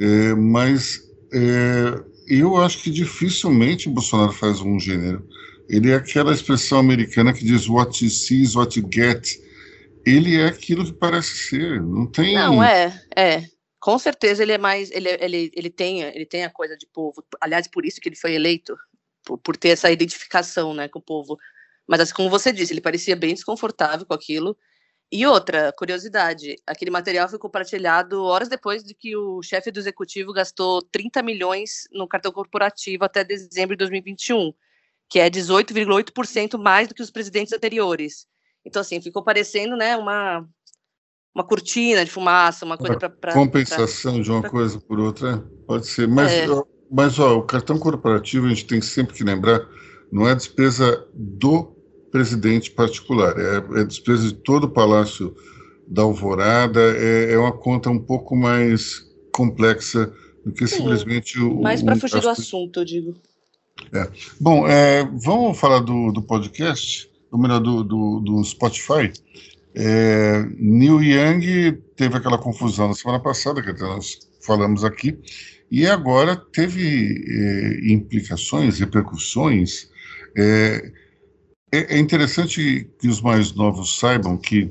é, 0.00 0.34
mas 0.34 1.00
é, 1.32 2.02
eu 2.26 2.56
acho 2.56 2.82
que 2.82 2.90
dificilmente 2.90 3.88
o 3.88 3.92
Bolsonaro 3.92 4.32
faz 4.32 4.60
um 4.60 4.80
gênero. 4.80 5.24
Ele 5.68 5.92
é 5.92 5.94
aquela 5.94 6.32
expressão 6.32 6.80
americana 6.80 7.32
que 7.32 7.44
diz 7.44 7.68
what 7.68 8.04
you 8.04 8.10
see 8.10 8.42
is 8.42 8.56
what 8.56 8.76
you 8.76 8.88
get. 8.92 9.24
Ele 10.04 10.36
é 10.36 10.46
aquilo 10.46 10.84
que 10.84 10.92
parece 10.92 11.48
ser. 11.48 11.80
Não 11.80 12.06
tem. 12.06 12.34
Não, 12.34 12.64
é, 12.64 13.00
é 13.16 13.44
com 13.80 13.98
certeza 13.98 14.42
ele 14.42 14.52
é 14.52 14.58
mais, 14.58 14.90
ele, 14.90 15.08
ele, 15.20 15.50
ele, 15.54 15.70
tem, 15.70 16.02
ele 16.02 16.26
tem 16.26 16.44
a 16.44 16.50
coisa 16.50 16.76
de 16.76 16.86
povo, 16.86 17.24
aliás, 17.40 17.66
por 17.66 17.84
isso 17.84 18.00
que 18.00 18.08
ele 18.08 18.16
foi 18.16 18.34
eleito, 18.34 18.76
por, 19.24 19.38
por 19.38 19.56
ter 19.56 19.70
essa 19.70 19.90
identificação, 19.90 20.74
né, 20.74 20.86
com 20.86 20.98
o 20.98 21.02
povo, 21.02 21.38
mas 21.86 22.00
assim, 22.00 22.12
como 22.14 22.30
você 22.30 22.52
disse, 22.52 22.72
ele 22.72 22.80
parecia 22.80 23.16
bem 23.16 23.34
desconfortável 23.34 24.06
com 24.06 24.14
aquilo, 24.14 24.56
e 25.12 25.26
outra, 25.26 25.72
curiosidade, 25.72 26.54
aquele 26.64 26.90
material 26.90 27.28
foi 27.28 27.38
compartilhado 27.38 28.22
horas 28.22 28.48
depois 28.48 28.84
de 28.84 28.94
que 28.94 29.16
o 29.16 29.42
chefe 29.42 29.72
do 29.72 29.80
executivo 29.80 30.32
gastou 30.32 30.80
30 30.82 31.20
milhões 31.20 31.88
no 31.90 32.06
cartão 32.06 32.30
corporativo 32.30 33.04
até 33.04 33.24
dezembro 33.24 33.74
de 33.74 33.78
2021, 33.78 34.52
que 35.08 35.18
é 35.18 35.28
18,8% 35.28 36.56
mais 36.56 36.86
do 36.86 36.94
que 36.94 37.02
os 37.02 37.10
presidentes 37.10 37.52
anteriores. 37.52 38.28
Então, 38.64 38.82
assim, 38.82 39.00
ficou 39.00 39.24
parecendo, 39.24 39.76
né, 39.76 39.96
uma, 39.96 40.48
uma 41.34 41.44
cortina 41.44 42.04
de 42.04 42.10
fumaça, 42.10 42.64
uma 42.64 42.76
coisa 42.76 43.08
para. 43.08 43.32
Compensação 43.32 44.14
pra, 44.14 44.22
de 44.22 44.30
uma 44.30 44.40
pra... 44.40 44.50
coisa 44.50 44.80
por 44.80 44.98
outra, 44.98 45.38
pode 45.66 45.86
ser. 45.86 46.08
Mas, 46.08 46.32
é. 46.32 46.46
mas 46.90 47.18
ó, 47.18 47.38
o 47.38 47.42
cartão 47.42 47.78
corporativo, 47.78 48.46
a 48.46 48.48
gente 48.50 48.66
tem 48.66 48.80
sempre 48.80 49.14
que 49.14 49.24
lembrar, 49.24 49.66
não 50.10 50.28
é 50.28 50.34
despesa 50.34 51.06
do 51.14 51.76
presidente 52.10 52.70
particular, 52.72 53.38
é, 53.38 53.80
é 53.80 53.84
despesa 53.84 54.28
de 54.28 54.34
todo 54.34 54.64
o 54.64 54.70
Palácio 54.70 55.34
da 55.86 56.02
Alvorada, 56.02 56.80
é, 56.96 57.32
é 57.32 57.38
uma 57.38 57.52
conta 57.52 57.90
um 57.90 57.98
pouco 57.98 58.36
mais 58.36 59.08
complexa 59.32 60.12
do 60.44 60.52
que 60.52 60.66
Sim, 60.66 60.78
simplesmente 60.78 61.38
o. 61.38 61.60
Mais 61.60 61.82
para 61.82 61.96
fugir 61.96 62.20
do 62.20 62.28
assunto, 62.28 62.80
eu 62.80 62.84
digo. 62.84 63.14
É. 63.92 64.08
Bom, 64.38 64.66
é, 64.66 65.04
vamos 65.04 65.58
falar 65.58 65.80
do, 65.80 66.12
do 66.12 66.22
podcast, 66.22 67.10
ou 67.30 67.38
melhor, 67.38 67.60
do, 67.60 67.82
do, 67.82 68.20
do 68.20 68.44
Spotify. 68.44 69.12
É, 69.74 70.44
Neil 70.58 71.02
Young 71.02 71.80
teve 71.96 72.16
aquela 72.16 72.38
confusão 72.38 72.88
na 72.88 72.94
semana 72.94 73.20
passada, 73.20 73.62
que 73.62 73.72
nós 73.80 74.18
falamos 74.40 74.84
aqui, 74.84 75.18
e 75.70 75.86
agora 75.86 76.34
teve 76.36 77.24
é, 77.28 77.92
implicações, 77.92 78.80
repercussões. 78.80 79.88
É, 80.36 80.92
é, 81.72 81.96
é, 81.96 81.98
interessante 81.98 82.88
que 82.98 83.06
os 83.06 83.20
mais 83.20 83.52
novos 83.52 83.98
saibam 83.98 84.36
que 84.36 84.70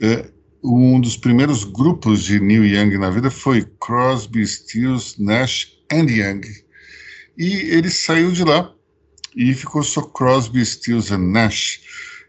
é, 0.00 0.28
um 0.64 1.00
dos 1.00 1.16
primeiros 1.16 1.64
grupos 1.64 2.24
de 2.24 2.40
Neil 2.40 2.64
Young 2.64 2.98
na 2.98 3.10
vida 3.10 3.30
foi 3.30 3.64
Crosby, 3.80 4.44
Stills, 4.46 5.14
Nash 5.22 5.72
and 5.92 6.10
Young. 6.10 6.40
E 7.38 7.52
ele 7.70 7.90
saiu 7.90 8.32
de 8.32 8.44
lá 8.44 8.72
e 9.36 9.54
ficou 9.54 9.82
só 9.82 10.02
Crosby, 10.02 10.64
Stills 10.64 11.12
and 11.12 11.30
Nash. 11.30 11.80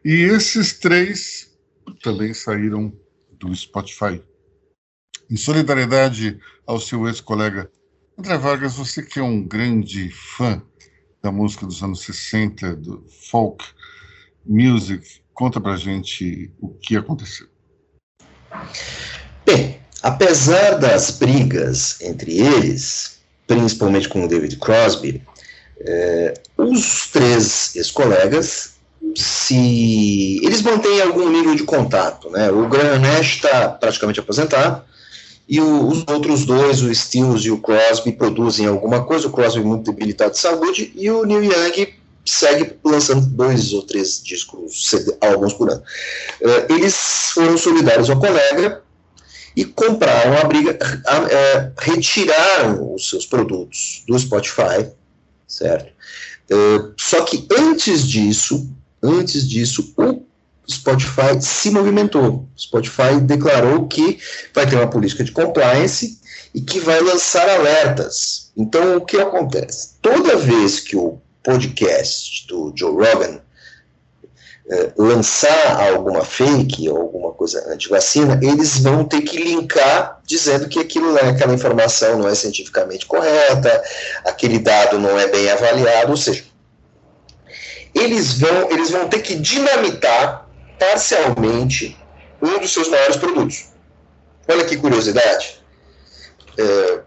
E 0.06 0.14
esses 0.14 0.74
três 0.74 1.53
também 2.02 2.34
saíram 2.34 2.94
do 3.40 3.54
Spotify. 3.56 4.22
Em 5.30 5.38
solidariedade 5.38 6.40
ao 6.66 6.80
seu 6.80 7.08
ex-colega 7.08 7.70
André 8.18 8.38
Vargas, 8.38 8.76
você 8.76 9.02
que 9.02 9.20
é 9.20 9.24
um 9.24 9.42
grande 9.44 10.10
fã 10.12 10.62
da 11.22 11.32
música 11.32 11.66
dos 11.66 11.82
anos 11.82 12.02
60, 12.02 12.76
do 12.76 13.04
folk 13.30 13.66
music, 14.46 15.22
conta 15.34 15.60
pra 15.60 15.76
gente 15.76 16.54
o 16.60 16.70
que 16.70 16.96
aconteceu. 16.96 17.48
Bem, 19.46 19.80
apesar 20.04 20.78
das 20.78 21.12
brigas 21.12 22.00
entre 22.02 22.40
eles, 22.40 23.20
principalmente 23.48 24.08
com 24.08 24.26
o 24.26 24.28
David 24.28 24.58
Crosby, 24.58 25.24
eh, 25.80 26.34
os 26.56 27.08
três 27.08 27.76
ex-colegas 27.76 28.73
se 29.16 30.40
eles 30.44 30.62
mantêm 30.62 31.02
algum 31.02 31.30
nível 31.30 31.56
de 31.56 31.64
contato, 31.64 32.30
né? 32.30 32.52
O 32.52 32.68
Graham 32.68 33.20
está 33.20 33.70
praticamente 33.70 34.20
aposentado 34.20 34.84
e 35.48 35.60
o, 35.60 35.88
os 35.88 36.04
outros 36.08 36.46
dois, 36.46 36.82
o 36.82 36.94
Stills 36.94 37.48
e 37.48 37.52
o 37.52 37.60
Crosby, 37.60 38.12
produzem 38.14 38.66
alguma 38.66 39.04
coisa. 39.04 39.28
O 39.28 39.32
Crosby 39.32 39.62
é 39.62 39.64
muito 39.64 39.92
debilitado 39.92 40.32
de 40.32 40.40
saúde 40.40 40.92
e 40.96 41.10
o 41.12 41.26
Neil 41.26 41.44
Young 41.44 41.94
segue 42.26 42.78
lançando 42.84 43.26
dois 43.26 43.74
ou 43.74 43.84
três 43.84 44.22
discos, 44.24 44.92
álbuns 45.22 45.54
por 45.54 45.70
ano. 45.70 45.84
Uh, 46.42 46.74
eles 46.74 46.96
foram 47.34 47.58
solidários 47.58 48.10
ao 48.10 48.20
colega 48.20 48.82
e 49.56 49.66
compraram 49.66 50.38
a 50.38 50.44
briga, 50.46 50.78
uh, 50.82 51.74
retiraram 51.78 52.94
os 52.94 53.10
seus 53.10 53.26
produtos 53.26 54.04
do 54.08 54.18
Spotify, 54.18 54.90
certo? 55.48 55.92
Uh, 56.50 56.94
só 56.98 57.24
que 57.24 57.46
antes 57.58 58.08
disso, 58.08 58.70
Antes 59.04 59.48
disso, 59.48 59.94
o 59.98 60.24
Spotify 60.72 61.42
se 61.42 61.70
movimentou. 61.70 62.48
O 62.56 62.60
Spotify 62.60 63.20
declarou 63.22 63.86
que 63.88 64.18
vai 64.54 64.66
ter 64.66 64.78
uma 64.78 64.90
política 64.90 65.24
de 65.24 65.32
compliance 65.34 66.20
e 66.56 66.62
que 66.62 66.80
vai 66.80 67.02
lançar 67.02 67.48
alertas. 67.50 68.52
Então, 68.56 68.98
o 68.98 69.02
que 69.02 69.18
acontece? 69.18 69.96
Toda 70.02 70.38
vez 70.38 70.80
que 70.80 70.96
o 70.96 71.20
podcast 71.44 72.48
do 72.48 72.72
Joe 72.76 72.94
Rogan 72.94 73.42
eh, 74.72 74.94
lançar 74.96 75.90
alguma 75.92 76.24
fake 76.24 76.88
ou 76.88 76.98
alguma 76.98 77.34
coisa 77.34 77.62
anti-vacina, 77.70 78.40
eles 78.42 78.80
vão 78.80 79.04
ter 79.04 79.22
que 79.22 79.36
linkar 79.38 80.22
dizendo 80.26 80.70
que 80.70 80.80
aquilo, 80.80 81.18
é, 81.18 81.30
aquela 81.30 81.54
informação 81.54 82.18
não 82.20 82.30
é 82.30 82.36
cientificamente 82.36 83.06
correta, 83.06 83.84
aquele 84.24 84.60
dado 84.60 84.98
não 84.98 85.20
é 85.20 85.28
bem 85.28 85.52
avaliado, 85.52 86.12
ou 86.12 86.18
seja, 86.18 86.46
eles 87.94 88.40
vão, 88.40 88.72
eles 88.72 88.90
vão 88.90 89.08
ter 89.08 89.22
que 89.22 89.36
dinamitar 89.36 90.48
parcialmente 90.80 91.98
um 92.42 92.60
dos 92.60 92.74
seus 92.74 92.90
maiores 92.90 93.16
produtos. 93.16 93.66
Olha 94.48 94.66
que 94.66 94.76
curiosidade. 94.78 95.62
É, 96.58 97.02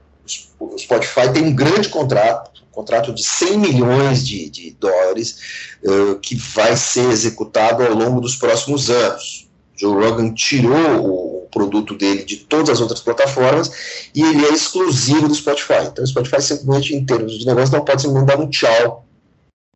o 0.58 0.78
Spotify 0.78 1.32
tem 1.32 1.44
um 1.44 1.54
grande 1.54 1.88
contrato, 1.88 2.62
um 2.68 2.72
contrato 2.72 3.12
de 3.12 3.22
100 3.22 3.58
milhões 3.58 4.26
de, 4.26 4.48
de 4.48 4.70
dólares, 4.80 5.76
é, 5.84 6.14
que 6.20 6.34
vai 6.34 6.76
ser 6.76 7.10
executado 7.10 7.82
ao 7.82 7.92
longo 7.92 8.20
dos 8.20 8.36
próximos 8.36 8.88
anos. 8.88 9.46
Joe 9.78 9.92
Rogan 9.92 10.32
tirou 10.32 11.44
o 11.44 11.48
produto 11.50 11.94
dele 11.94 12.24
de 12.24 12.38
todas 12.38 12.70
as 12.70 12.80
outras 12.80 13.00
plataformas 13.00 14.08
e 14.14 14.22
ele 14.22 14.46
é 14.46 14.50
exclusivo 14.50 15.28
do 15.28 15.34
Spotify. 15.34 15.86
Então, 15.86 16.02
o 16.02 16.06
Spotify 16.06 16.40
simplesmente, 16.40 16.94
em 16.94 17.04
termos 17.04 17.38
de 17.38 17.46
negócio, 17.46 17.76
não 17.76 17.84
pode 17.84 18.02
simplesmente 18.02 18.28
dar 18.28 18.42
um 18.42 18.48
tchau 18.48 19.05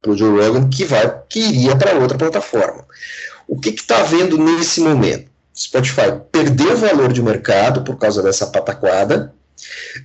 para 0.00 0.12
o 0.12 0.16
Joe 0.16 0.40
Rogan, 0.40 0.68
que, 0.68 0.84
vai, 0.84 1.20
que 1.28 1.40
iria 1.40 1.76
para 1.76 1.98
outra 1.98 2.16
plataforma. 2.16 2.84
O 3.46 3.58
que 3.58 3.70
está 3.70 4.00
havendo 4.00 4.38
nesse 4.38 4.80
momento? 4.80 5.30
Spotify 5.54 6.18
perdeu 6.32 6.76
valor 6.76 7.12
de 7.12 7.22
mercado 7.22 7.82
por 7.82 7.98
causa 7.98 8.22
dessa 8.22 8.46
pataquada, 8.46 9.34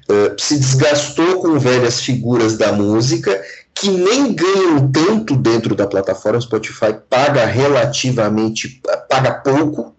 uh, 0.10 0.42
se 0.42 0.58
desgastou 0.58 1.42
com 1.42 1.58
velhas 1.60 2.02
figuras 2.02 2.58
da 2.58 2.74
música 2.74 3.42
que 3.74 3.90
nem 3.90 4.34
ganham 4.34 4.90
tanto 4.92 5.36
dentro 5.36 5.76
da 5.76 5.86
plataforma. 5.86 6.42
Spotify 6.42 6.96
paga 7.10 7.46
relativamente, 7.46 8.82
paga 9.10 9.34
pouco. 9.34 9.94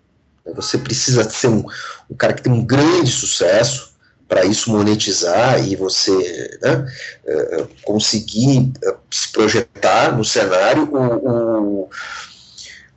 Você 0.55 0.79
precisa 0.79 1.29
ser 1.29 1.49
um, 1.49 1.65
um 2.11 2.17
cara 2.17 2.33
que 2.33 2.43
tem 2.43 2.53
um 2.53 2.65
grande 2.65 3.11
sucesso 3.11 3.86
para 4.29 4.45
isso 4.45 4.71
monetizar 4.71 5.67
e 5.67 5.77
você 5.77 6.59
né, 6.63 6.87
uh, 7.27 7.69
conseguir 7.85 8.73
uh, 8.85 8.97
se 9.11 9.31
projetar 9.31 10.17
no 10.17 10.25
cenário. 10.25 10.89
O, 10.93 11.85
o 11.85 11.91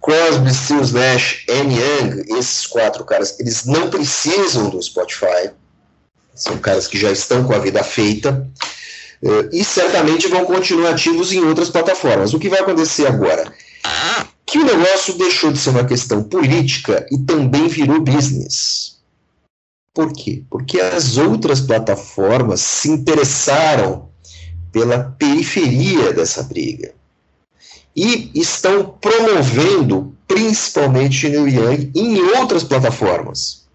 Crosby, 0.02 0.54
Stills, 0.54 0.94
Nash, 0.94 1.44
N. 1.48 1.76
Young, 1.76 2.38
esses 2.38 2.66
quatro 2.66 3.04
caras, 3.04 3.40
eles 3.40 3.66
não 3.66 3.90
precisam 3.90 4.70
do 4.70 4.82
Spotify, 4.82 5.52
são 6.34 6.58
caras 6.58 6.88
que 6.88 6.98
já 6.98 7.12
estão 7.12 7.44
com 7.44 7.54
a 7.54 7.60
vida 7.60 7.84
feita 7.84 8.48
uh, 9.22 9.50
e 9.52 9.64
certamente 9.64 10.28
vão 10.28 10.46
continuar 10.46 10.92
ativos 10.92 11.34
em 11.34 11.44
outras 11.44 11.70
plataformas. 11.70 12.34
O 12.34 12.40
que 12.40 12.50
vai 12.50 12.60
acontecer 12.60 13.08
agora? 13.08 13.52
Que 14.46 14.58
o 14.58 14.66
negócio 14.66 15.16
deixou 15.16 15.52
de 15.52 15.60
ser 15.60 15.70
uma 15.70 15.86
questão 15.86 16.24
política 16.24 17.06
e 17.12 17.20
também 17.20 17.68
virou 17.68 18.02
business. 18.02 18.99
Por 19.94 20.14
quê? 20.14 20.44
Porque 20.50 20.80
as 20.80 21.18
outras 21.18 21.62
plataformas 21.62 22.62
se 22.62 22.90
interessaram 22.90 24.10
pela 24.72 25.16
periferia 25.18 26.14
dessa 26.14 26.44
briga 26.44 26.94
e 27.96 28.32
estão 28.36 28.98
promovendo 29.02 30.16
principalmente 30.28 31.28
New 31.28 31.48
Yang 31.48 31.92
em 31.96 32.22
outras 32.38 32.64
plataformas. 32.64 33.68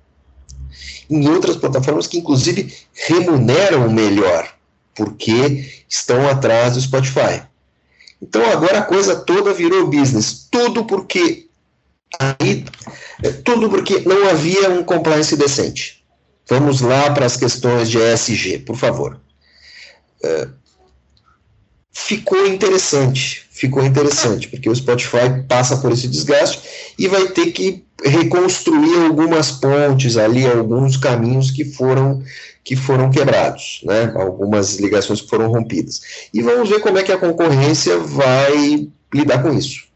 Em 1.10 1.28
outras 1.28 1.56
plataformas 1.56 2.06
que, 2.06 2.18
inclusive, 2.18 2.72
remuneram 2.92 3.90
melhor 3.90 4.54
porque 4.94 5.82
estão 5.88 6.28
atrás 6.28 6.74
do 6.74 6.80
Spotify. 6.80 7.42
Então 8.22 8.44
agora 8.50 8.78
a 8.78 8.82
coisa 8.82 9.16
toda 9.16 9.52
virou 9.52 9.88
business. 9.88 10.46
Tudo 10.50 10.84
porque 10.84 11.48
aí, 12.18 12.64
tudo 13.44 13.68
porque 13.68 14.00
não 14.06 14.28
havia 14.28 14.70
um 14.70 14.84
compliance 14.84 15.36
decente. 15.36 16.03
Vamos 16.48 16.80
lá 16.80 17.10
para 17.10 17.26
as 17.26 17.36
questões 17.36 17.88
de 17.88 17.98
ESG, 17.98 18.58
por 18.60 18.76
favor. 18.76 19.20
Uh, 20.22 20.50
ficou 21.92 22.46
interessante, 22.46 23.46
ficou 23.50 23.84
interessante, 23.84 24.48
porque 24.48 24.68
o 24.68 24.74
Spotify 24.74 25.42
passa 25.48 25.76
por 25.78 25.92
esse 25.92 26.08
desgaste 26.08 26.94
e 26.98 27.08
vai 27.08 27.28
ter 27.28 27.52
que 27.52 27.84
reconstruir 28.04 29.06
algumas 29.06 29.52
pontes 29.52 30.16
ali, 30.16 30.46
alguns 30.46 30.96
caminhos 30.96 31.50
que 31.50 31.64
foram 31.64 32.22
que 32.62 32.74
foram 32.74 33.10
quebrados, 33.10 33.82
né? 33.84 34.10
Algumas 34.16 34.76
ligações 34.76 35.20
que 35.20 35.28
foram 35.28 35.48
rompidas. 35.48 36.28
E 36.32 36.40
vamos 36.40 36.68
ver 36.68 36.80
como 36.80 36.96
é 36.96 37.02
que 37.02 37.12
a 37.12 37.18
concorrência 37.18 37.98
vai 37.98 38.90
lidar 39.12 39.42
com 39.42 39.52
isso. 39.52 39.86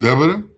Débora? 0.00 0.51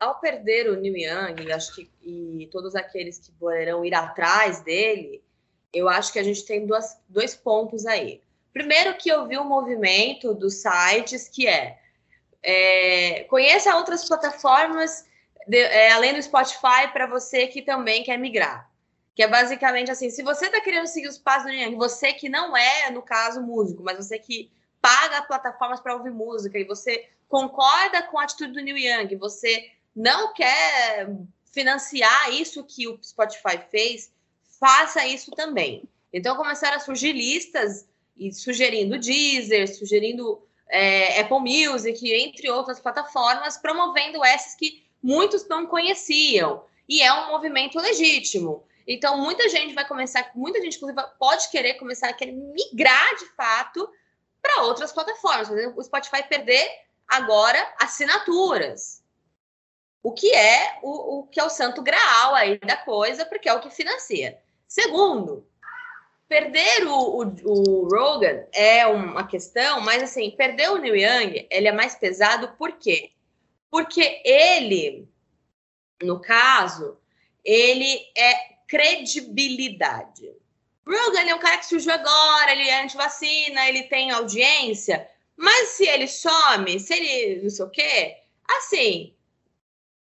Ao 0.00 0.18
perder 0.18 0.70
o 0.70 0.76
New 0.76 0.96
Young, 0.96 1.52
acho 1.52 1.74
que 1.74 1.90
e 2.02 2.48
todos 2.50 2.74
aqueles 2.74 3.18
que 3.18 3.30
poderão 3.32 3.84
ir 3.84 3.94
atrás 3.94 4.62
dele, 4.62 5.22
eu 5.72 5.90
acho 5.90 6.10
que 6.10 6.18
a 6.18 6.22
gente 6.22 6.44
tem 6.46 6.66
duas, 6.66 6.98
dois 7.06 7.36
pontos 7.36 7.84
aí. 7.84 8.22
Primeiro 8.52 8.96
que 8.96 9.10
eu 9.10 9.28
vi 9.28 9.38
um 9.38 9.44
movimento 9.44 10.34
dos 10.34 10.54
sites 10.54 11.28
que 11.28 11.46
é, 11.46 11.78
é 12.42 13.24
conheça 13.24 13.76
outras 13.76 14.08
plataformas 14.08 15.04
de, 15.46 15.58
é, 15.58 15.92
além 15.92 16.14
do 16.14 16.22
Spotify 16.22 16.88
para 16.92 17.06
você 17.06 17.46
que 17.46 17.62
também 17.62 18.02
quer 18.02 18.18
migrar. 18.18 18.70
Que 19.14 19.22
é 19.22 19.28
basicamente 19.28 19.90
assim, 19.90 20.08
se 20.08 20.22
você 20.22 20.46
está 20.46 20.60
querendo 20.60 20.86
seguir 20.86 21.08
os 21.08 21.18
passos 21.18 21.44
do 21.44 21.50
Yang, 21.50 21.76
você 21.76 22.12
que 22.12 22.28
não 22.28 22.56
é, 22.56 22.90
no 22.90 23.02
caso, 23.02 23.42
músico, 23.42 23.82
mas 23.82 23.96
você 23.96 24.18
que 24.18 24.50
paga 24.80 25.22
plataformas 25.22 25.80
para 25.80 25.94
ouvir 25.94 26.10
música 26.10 26.58
e 26.58 26.64
você 26.64 27.08
concorda 27.28 28.02
com 28.04 28.18
a 28.18 28.24
atitude 28.24 28.52
do 28.52 28.60
New 28.60 28.78
Young, 28.78 29.14
você 29.16 29.70
não 29.94 30.32
quer 30.32 31.08
financiar 31.52 32.32
isso 32.32 32.64
que 32.64 32.86
o 32.86 32.98
Spotify 33.02 33.58
fez, 33.70 34.12
faça 34.58 35.06
isso 35.06 35.30
também. 35.32 35.82
Então 36.12 36.36
começaram 36.36 36.76
a 36.76 36.80
surgir 36.80 37.12
listas 37.12 37.86
e 38.16 38.32
sugerindo 38.32 38.98
Deezer, 38.98 39.74
sugerindo 39.74 40.42
é, 40.68 41.20
Apple 41.20 41.40
Music, 41.40 42.12
entre 42.12 42.50
outras 42.50 42.80
plataformas, 42.80 43.56
promovendo 43.56 44.24
essas 44.24 44.54
que 44.54 44.84
muitos 45.02 45.46
não 45.48 45.66
conheciam. 45.66 46.64
E 46.88 47.02
é 47.02 47.12
um 47.12 47.30
movimento 47.30 47.78
legítimo. 47.78 48.64
Então, 48.86 49.18
muita 49.18 49.48
gente 49.48 49.74
vai 49.74 49.86
começar, 49.86 50.30
muita 50.34 50.60
gente, 50.60 50.76
inclusive, 50.76 51.00
pode 51.18 51.48
querer 51.50 51.74
começar 51.74 52.08
a 52.08 52.12
querer 52.12 52.32
migrar 52.32 53.16
de 53.16 53.26
fato 53.36 53.88
para 54.42 54.64
outras 54.64 54.92
plataformas. 54.92 55.48
O 55.76 55.82
Spotify 55.82 56.22
perder 56.28 56.68
agora 57.06 57.74
assinaturas. 57.78 58.99
O 60.02 60.12
que 60.12 60.32
é 60.32 60.78
o, 60.82 61.18
o 61.18 61.26
que 61.26 61.38
é 61.38 61.44
o 61.44 61.50
santo 61.50 61.82
graal 61.82 62.34
aí 62.34 62.58
da 62.58 62.76
coisa, 62.76 63.24
porque 63.26 63.48
é 63.48 63.52
o 63.52 63.60
que 63.60 63.70
financia. 63.70 64.38
Segundo, 64.66 65.46
perder 66.28 66.86
o, 66.86 67.22
o, 67.22 67.34
o, 67.44 67.88
Rogan 67.88 68.44
é 68.52 68.86
uma 68.86 69.26
questão, 69.26 69.80
mas 69.80 70.02
assim, 70.02 70.30
perder 70.30 70.70
o 70.70 70.78
Neil 70.78 70.96
Young, 70.96 71.46
ele 71.50 71.68
é 71.68 71.72
mais 71.72 71.96
pesado 71.96 72.54
por 72.56 72.72
quê? 72.78 73.10
Porque 73.70 74.22
ele, 74.24 75.08
no 76.02 76.20
caso, 76.20 76.96
ele 77.44 78.00
é 78.16 78.34
credibilidade. 78.68 80.32
Rogan 80.86 81.28
é 81.28 81.34
um 81.34 81.40
cara 81.40 81.58
que 81.58 81.66
surgiu 81.66 81.92
agora, 81.92 82.52
ele 82.52 82.68
é 82.68 82.82
anti-vacina, 82.82 83.68
ele 83.68 83.82
tem 83.84 84.12
audiência, 84.12 85.08
mas 85.36 85.70
se 85.70 85.86
ele 85.86 86.06
some, 86.06 86.78
se 86.78 86.94
ele 86.94 87.42
não 87.42 87.50
sei 87.50 87.64
o 87.64 87.70
quê, 87.70 88.16
assim, 88.48 89.14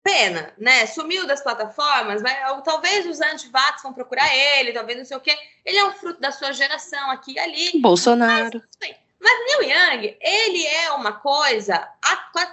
pena, 0.06 0.54
né? 0.56 0.86
Sumiu 0.86 1.26
das 1.26 1.42
plataformas, 1.42 2.22
mas 2.22 2.64
talvez 2.64 3.08
os 3.08 3.20
antivax 3.20 3.82
vão 3.82 3.92
procurar 3.92 4.32
ele, 4.36 4.72
talvez 4.72 5.00
não 5.00 5.04
sei 5.04 5.18
o 5.18 5.20
quê. 5.20 5.36
Ele 5.66 5.80
é 5.80 5.86
um 5.86 5.94
fruto 5.94 6.22
da 6.22 6.32
sua 6.32 6.54
geração 6.54 7.10
aqui 7.10 7.34
e 7.34 7.40
ali. 7.40 7.82
Bolsonaro. 7.82 8.62
Mas, 8.80 8.96
mas 9.20 9.60
Neil 9.60 9.64
Young, 9.64 10.18
ele 10.22 10.64
é 10.68 10.92
uma 10.92 11.14
coisa 11.14 11.90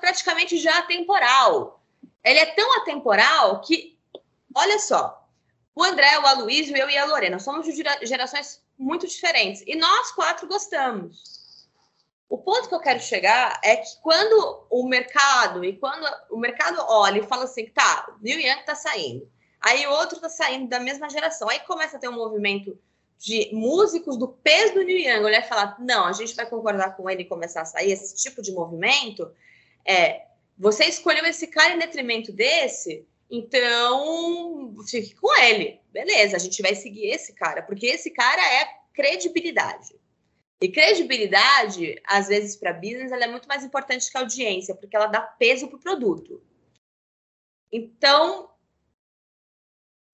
praticamente 0.01 0.57
já 0.57 0.79
atemporal. 0.79 1.85
Ele 2.25 2.39
é 2.39 2.47
tão 2.47 2.79
atemporal 2.79 3.61
que, 3.61 3.99
olha 4.55 4.79
só, 4.79 5.23
o 5.75 5.85
André, 5.85 6.19
o 6.19 6.27
Aloysio, 6.27 6.75
eu 6.75 6.89
e 6.89 6.97
a 6.97 7.05
Lorena 7.05 7.39
somos 7.39 7.67
de 7.67 7.85
gerações 8.03 8.63
muito 8.79 9.07
diferentes. 9.07 9.63
E 9.67 9.77
nós 9.77 10.11
quatro 10.13 10.47
gostamos. 10.47 11.32
O 12.33 12.39
ponto 12.39 12.67
que 12.67 12.75
eu 12.75 12.81
quero 12.81 12.99
chegar 12.99 13.61
é 13.63 13.77
que 13.77 14.01
quando 14.01 14.67
o 14.71 14.89
mercado, 14.89 15.63
e 15.63 15.77
quando 15.77 16.07
o 16.31 16.39
mercado 16.39 16.83
olha 16.89 17.19
e 17.19 17.27
fala 17.27 17.45
assim, 17.45 17.67
tá, 17.67 18.07
o 18.09 18.23
Neil 18.25 18.41
Young 18.41 18.65
tá 18.65 18.75
saindo, 18.75 19.31
aí 19.61 19.87
outro 19.87 20.19
tá 20.19 20.31
saindo 20.31 20.67
da 20.67 20.81
mesma 20.81 21.11
geração, 21.11 21.47
aí 21.51 21.61
começa 21.61 21.99
a 21.99 22.01
ter 22.01 22.09
um 22.09 22.15
movimento 22.15 22.81
de 23.19 23.51
músicos 23.53 24.17
do 24.17 24.29
peso 24.29 24.73
do 24.73 24.83
Neil 24.83 25.01
Young 25.01 25.27
olhar 25.27 25.45
e 25.45 25.47
falar, 25.47 25.77
não, 25.79 26.07
a 26.07 26.13
gente 26.13 26.35
vai 26.35 26.49
concordar 26.49 26.97
com 26.97 27.11
ele 27.11 27.21
e 27.21 27.29
começar 27.29 27.61
a 27.61 27.67
sair, 27.67 27.93
esse 27.93 28.17
tipo 28.17 28.41
de 28.41 28.51
movimento, 28.51 29.31
é, 29.87 30.23
você 30.57 30.87
escolheu 30.87 31.27
esse 31.27 31.49
cara 31.49 31.75
em 31.75 31.79
detrimento 31.79 32.33
desse, 32.33 33.07
então 33.31 34.75
fique 34.89 35.15
com 35.17 35.39
ele. 35.39 35.83
Beleza, 35.93 36.37
a 36.37 36.41
gente 36.41 36.63
vai 36.63 36.75
seguir 36.75 37.09
esse 37.09 37.35
cara, 37.35 37.61
porque 37.61 37.85
esse 37.85 38.09
cara 38.11 38.43
é 38.43 38.69
credibilidade. 38.95 40.01
E 40.63 40.69
credibilidade, 40.69 42.01
às 42.05 42.29
vezes, 42.29 42.55
para 42.55 42.73
business, 42.73 43.11
ela 43.11 43.25
é 43.25 43.29
muito 43.29 43.49
mais 43.49 43.65
importante 43.65 44.09
que 44.09 44.17
a 44.17 44.21
audiência, 44.21 44.77
porque 44.77 44.95
ela 44.95 45.09
dá 45.09 45.21
peso 45.21 45.67
para 45.67 45.77
o 45.77 45.81
produto. 45.81 46.41
Então, 47.73 48.49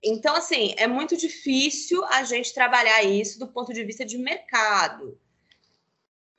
então, 0.02 0.34
assim, 0.34 0.74
é 0.78 0.86
muito 0.86 1.18
difícil 1.18 2.02
a 2.06 2.22
gente 2.22 2.54
trabalhar 2.54 3.02
isso 3.02 3.38
do 3.38 3.46
ponto 3.46 3.74
de 3.74 3.84
vista 3.84 4.06
de 4.06 4.16
mercado. 4.16 5.20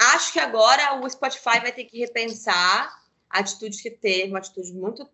Acho 0.02 0.34
que 0.34 0.40
agora 0.40 1.00
o 1.00 1.08
Spotify 1.08 1.60
vai 1.60 1.72
ter 1.72 1.84
que 1.84 2.00
repensar 2.00 3.04
a 3.30 3.40
atitude 3.40 3.80
que 3.80 3.92
teve, 3.92 4.30
uma 4.30 4.40
atitude 4.40 4.74
muito 4.74 5.08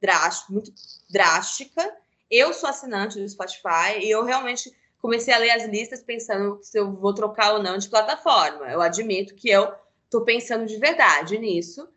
drástica, 0.00 0.52
muito 0.52 0.74
drástica. 1.08 1.96
Eu 2.28 2.52
sou 2.52 2.68
assinante 2.68 3.20
do 3.20 3.28
Spotify 3.28 4.00
e 4.00 4.10
eu 4.10 4.24
realmente 4.24 4.74
comecei 5.00 5.32
a 5.32 5.38
ler 5.38 5.50
as 5.50 5.64
listas 5.64 6.02
pensando 6.02 6.58
se 6.62 6.78
eu 6.78 6.92
vou 6.92 7.14
trocar 7.14 7.54
ou 7.54 7.62
não 7.62 7.78
de 7.78 7.88
plataforma. 7.88 8.70
Eu 8.70 8.80
admito 8.80 9.34
que 9.34 9.48
eu 9.48 9.72
estou 10.04 10.22
pensando 10.22 10.66
de 10.66 10.76
verdade 10.76 11.38
nisso, 11.38 11.88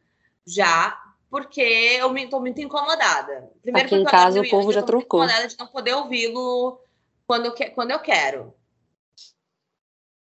já, 0.46 0.98
porque 1.30 1.62
eu 1.62 2.16
estou 2.16 2.40
muito 2.40 2.62
incomodada. 2.62 3.52
Primeiro, 3.62 3.88
Aqui 3.88 3.96
em 3.96 4.04
casa 4.06 4.42
o 4.42 4.50
povo 4.50 4.72
já 4.72 4.82
trocou. 4.82 5.24
incomodada 5.24 5.48
de 5.48 5.58
não 5.58 5.68
poder 5.68 5.94
ouvi-lo 5.94 6.80
quando, 7.28 7.48
eu 7.48 7.72
quando 7.74 7.92
eu 7.92 8.00
quero. 8.00 8.54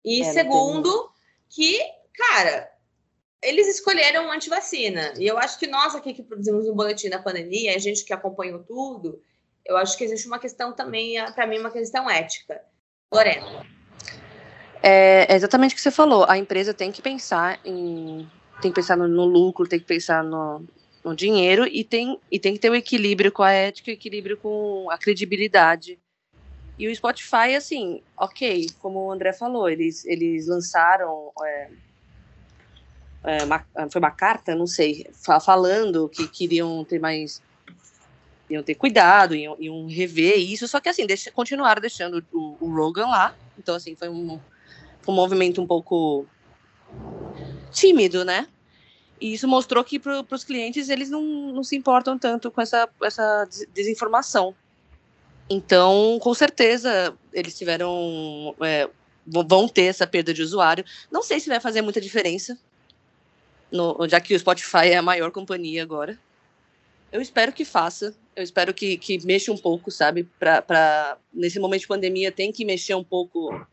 E 0.04 0.22
é, 0.22 0.32
segundo, 0.32 1.10
que, 1.48 1.80
cara, 2.14 2.70
eles 3.42 3.68
escolheram 3.68 4.30
antivacina. 4.30 5.14
E 5.18 5.26
eu 5.26 5.38
acho 5.38 5.58
que 5.58 5.66
nós 5.66 5.94
aqui 5.94 6.12
que 6.12 6.22
produzimos 6.22 6.68
um 6.68 6.74
boletim 6.74 7.08
da 7.08 7.22
pandemia, 7.22 7.74
a 7.74 7.78
gente 7.78 8.04
que 8.04 8.12
acompanhou 8.12 8.62
tudo, 8.64 9.22
eu 9.68 9.76
acho 9.76 9.96
que 9.98 10.04
existe 10.04 10.26
uma 10.26 10.38
questão 10.38 10.72
também, 10.72 11.14
para 11.34 11.46
mim, 11.46 11.58
uma 11.58 11.70
questão 11.70 12.08
ética. 12.08 12.62
Lorena. 13.12 13.66
É, 14.82 15.26
é 15.32 15.36
exatamente 15.36 15.72
o 15.72 15.76
que 15.76 15.82
você 15.82 15.90
falou. 15.90 16.24
A 16.28 16.38
empresa 16.38 16.72
tem 16.72 16.90
que 16.90 17.02
pensar 17.02 17.60
em. 17.64 18.28
Tem 18.62 18.72
que 18.72 18.74
pensar 18.74 18.96
no, 18.96 19.24
lucro, 19.24 19.68
tem 19.68 19.78
que 19.78 19.84
pensar 19.84 20.24
no, 20.24 20.64
no, 21.04 21.14
dinheiro 21.14 21.64
e 21.64 21.84
tem, 21.84 22.18
e 22.28 22.40
tem 22.40 22.54
que 22.54 22.58
ter 22.58 22.70
o 22.70 22.72
um 22.72 22.76
equilíbrio 22.76 23.30
com 23.30 23.44
a 23.44 23.52
ética, 23.52 23.90
o 23.90 23.94
equilíbrio 23.94 24.36
com 24.36 24.90
a 24.90 24.98
credibilidade. 24.98 25.96
E 26.76 26.88
o 26.88 26.94
Spotify, 26.94 27.54
assim, 27.56 28.02
ok, 28.16 28.68
como 28.80 29.06
o 29.06 29.12
André 29.12 29.32
falou, 29.32 29.68
eles, 29.68 30.04
eles 30.06 30.48
lançaram. 30.48 31.30
É, 31.44 31.70
é, 33.24 33.44
uma, 33.44 33.64
foi 33.90 34.00
uma 34.00 34.10
carta, 34.10 34.54
não 34.54 34.66
sei, 34.66 35.06
falando 35.44 36.08
que 36.08 36.26
queriam 36.26 36.84
ter 36.84 36.98
mais 36.98 37.42
iam 38.50 38.62
ter 38.62 38.74
cuidado, 38.74 39.34
iam, 39.34 39.56
iam 39.58 39.86
rever 39.86 40.38
isso, 40.38 40.66
só 40.66 40.80
que 40.80 40.88
assim, 40.88 41.06
deixa, 41.06 41.30
continuaram 41.30 41.80
deixando 41.80 42.24
o, 42.32 42.56
o 42.60 42.74
Rogan 42.74 43.06
lá, 43.06 43.36
então 43.58 43.74
assim, 43.74 43.94
foi 43.94 44.08
um, 44.08 44.40
um 45.06 45.12
movimento 45.12 45.60
um 45.60 45.66
pouco 45.66 46.26
tímido, 47.70 48.24
né? 48.24 48.46
E 49.20 49.34
isso 49.34 49.48
mostrou 49.48 49.82
que 49.82 49.98
para 49.98 50.24
os 50.30 50.44
clientes 50.44 50.88
eles 50.88 51.10
não, 51.10 51.22
não 51.52 51.64
se 51.64 51.76
importam 51.76 52.18
tanto 52.18 52.50
com 52.50 52.60
essa, 52.60 52.88
essa 53.02 53.48
desinformação. 53.74 54.54
Então, 55.50 56.18
com 56.20 56.34
certeza, 56.34 57.16
eles 57.32 57.56
tiveram. 57.56 58.54
É, 58.60 58.88
vão 59.26 59.66
ter 59.66 59.84
essa 59.84 60.06
perda 60.06 60.32
de 60.32 60.42
usuário. 60.42 60.84
Não 61.10 61.22
sei 61.22 61.40
se 61.40 61.48
vai 61.48 61.58
fazer 61.58 61.82
muita 61.82 62.00
diferença, 62.00 62.56
no, 63.70 64.06
já 64.08 64.20
que 64.20 64.34
o 64.34 64.38
Spotify 64.38 64.88
é 64.90 64.96
a 64.96 65.02
maior 65.02 65.30
companhia 65.30 65.82
agora. 65.82 66.18
Eu 67.12 67.20
espero 67.20 67.52
que 67.52 67.64
faça. 67.64 68.14
Eu 68.36 68.42
espero 68.42 68.72
que, 68.72 68.96
que 68.98 69.24
mexa 69.26 69.50
um 69.50 69.56
pouco, 69.56 69.90
sabe? 69.90 70.28
Pra, 70.38 70.62
pra, 70.62 71.16
nesse 71.32 71.58
momento 71.58 71.80
de 71.80 71.88
pandemia 71.88 72.30
tem 72.30 72.52
que 72.52 72.64
mexer 72.64 72.94
um 72.94 73.04
pouco 73.04 73.66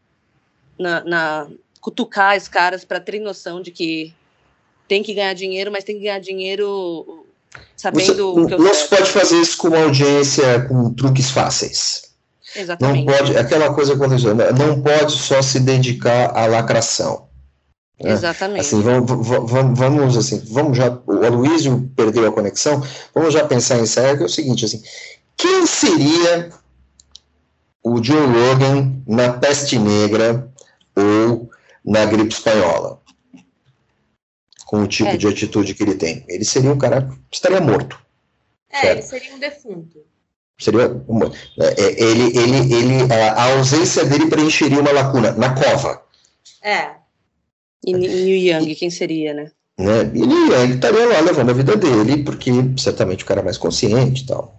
na, 0.79 1.03
na 1.03 1.47
cutucar 1.79 2.35
as 2.35 2.47
caras 2.47 2.83
para 2.83 2.99
ter 2.99 3.19
noção 3.19 3.61
de 3.61 3.71
que 3.71 4.13
tem 4.87 5.03
que 5.03 5.13
ganhar 5.13 5.33
dinheiro, 5.33 5.71
mas 5.71 5.83
tem 5.83 5.97
que 5.97 6.03
ganhar 6.03 6.19
dinheiro 6.19 7.25
sabendo 7.75 8.33
Você, 8.33 8.41
o 8.41 8.47
que 8.47 8.53
eu 8.53 8.59
Não 8.59 8.73
se 8.73 8.87
pode 8.87 9.09
fazer 9.09 9.39
isso 9.39 9.57
com 9.57 9.67
uma 9.69 9.83
audiência 9.83 10.67
com 10.67 10.93
truques 10.93 11.29
fáceis. 11.29 12.13
Exatamente. 12.55 13.05
Não 13.05 13.13
pode, 13.13 13.37
aquela 13.37 13.73
coisa 13.73 13.93
aconteceu, 13.93 14.33
não 14.33 14.81
pode 14.81 15.11
só 15.11 15.41
se 15.41 15.59
dedicar 15.59 16.35
à 16.35 16.45
lacração. 16.45 17.24
Né? 18.01 18.11
Exatamente. 18.11 18.61
Assim, 18.61 18.81
vamos, 18.81 19.27
vamos, 19.27 19.79
vamos, 19.79 20.17
assim, 20.17 20.41
vamos 20.49 20.77
já, 20.77 20.99
o 21.05 21.25
Aloysio 21.25 21.89
perdeu 21.95 22.27
a 22.27 22.31
conexão, 22.31 22.83
vamos 23.13 23.33
já 23.33 23.45
pensar 23.45 23.79
em 23.79 23.85
sério, 23.85 24.17
que 24.17 24.23
é 24.23 24.25
o 24.25 24.29
seguinte, 24.29 24.65
assim, 24.65 24.81
quem 25.37 25.65
seria 25.65 26.49
o 27.83 28.03
Joe 28.03 28.25
Rogan 28.25 29.01
na 29.07 29.33
peste 29.33 29.77
negra 29.77 30.51
ou 30.95 31.49
na 31.85 32.05
gripe 32.05 32.33
espanhola? 32.33 33.01
Com 34.65 34.81
o 34.81 34.87
tipo 34.87 35.11
é. 35.11 35.17
de 35.17 35.27
atitude 35.27 35.75
que 35.75 35.83
ele 35.83 35.93
tem. 35.93 36.25
Ele 36.27 36.43
seria 36.43 36.71
um 36.71 36.77
cara 36.77 37.03
que 37.29 37.37
estaria 37.37 37.61
morto. 37.61 37.99
É, 38.71 38.81
certo? 38.81 38.97
ele 38.97 39.01
seria 39.03 39.35
um 39.35 39.39
defunto. 39.39 39.99
Seria 40.57 40.87
uma, 41.07 41.31
é, 41.59 41.81
é, 41.81 42.03
ele, 42.03 42.37
ele, 42.37 42.73
ele, 42.73 43.13
a 43.13 43.53
ausência 43.53 44.03
dele 44.05 44.27
preencheria 44.27 44.79
uma 44.79 44.91
lacuna 44.91 45.33
na 45.33 45.53
cova. 45.53 46.03
É. 46.63 46.95
E, 47.85 47.93
o 47.93 48.37
Yang, 48.37 48.75
quem 48.75 48.89
seria, 48.89 49.33
né? 49.33 49.51
né? 49.77 50.11
E 50.13 50.23
o 50.23 50.51
Yang 50.53 50.75
estaria 50.75 51.05
lá 51.07 51.19
levando 51.19 51.49
a 51.49 51.53
vida 51.53 51.75
dele, 51.75 52.23
porque 52.23 52.51
certamente 52.77 53.23
o 53.23 53.27
cara 53.27 53.41
é 53.41 53.43
mais 53.43 53.57
consciente 53.57 54.23
e 54.23 54.25
tal. 54.25 54.55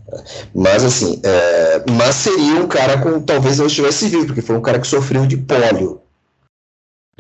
Mas 0.55 0.85
assim, 0.85 1.21
é, 1.25 1.85
mas 1.91 2.15
seria 2.17 2.61
um 2.61 2.69
cara 2.69 2.99
com 2.99 3.21
talvez 3.21 3.59
não 3.59 3.67
estivesse 3.67 4.09
vivo, 4.09 4.27
porque 4.27 4.43
foi 4.43 4.57
um 4.57 4.63
cara 4.63 4.79
que 4.79 4.87
sofreu 4.87 5.27
de 5.27 5.37
pólio. 5.37 6.01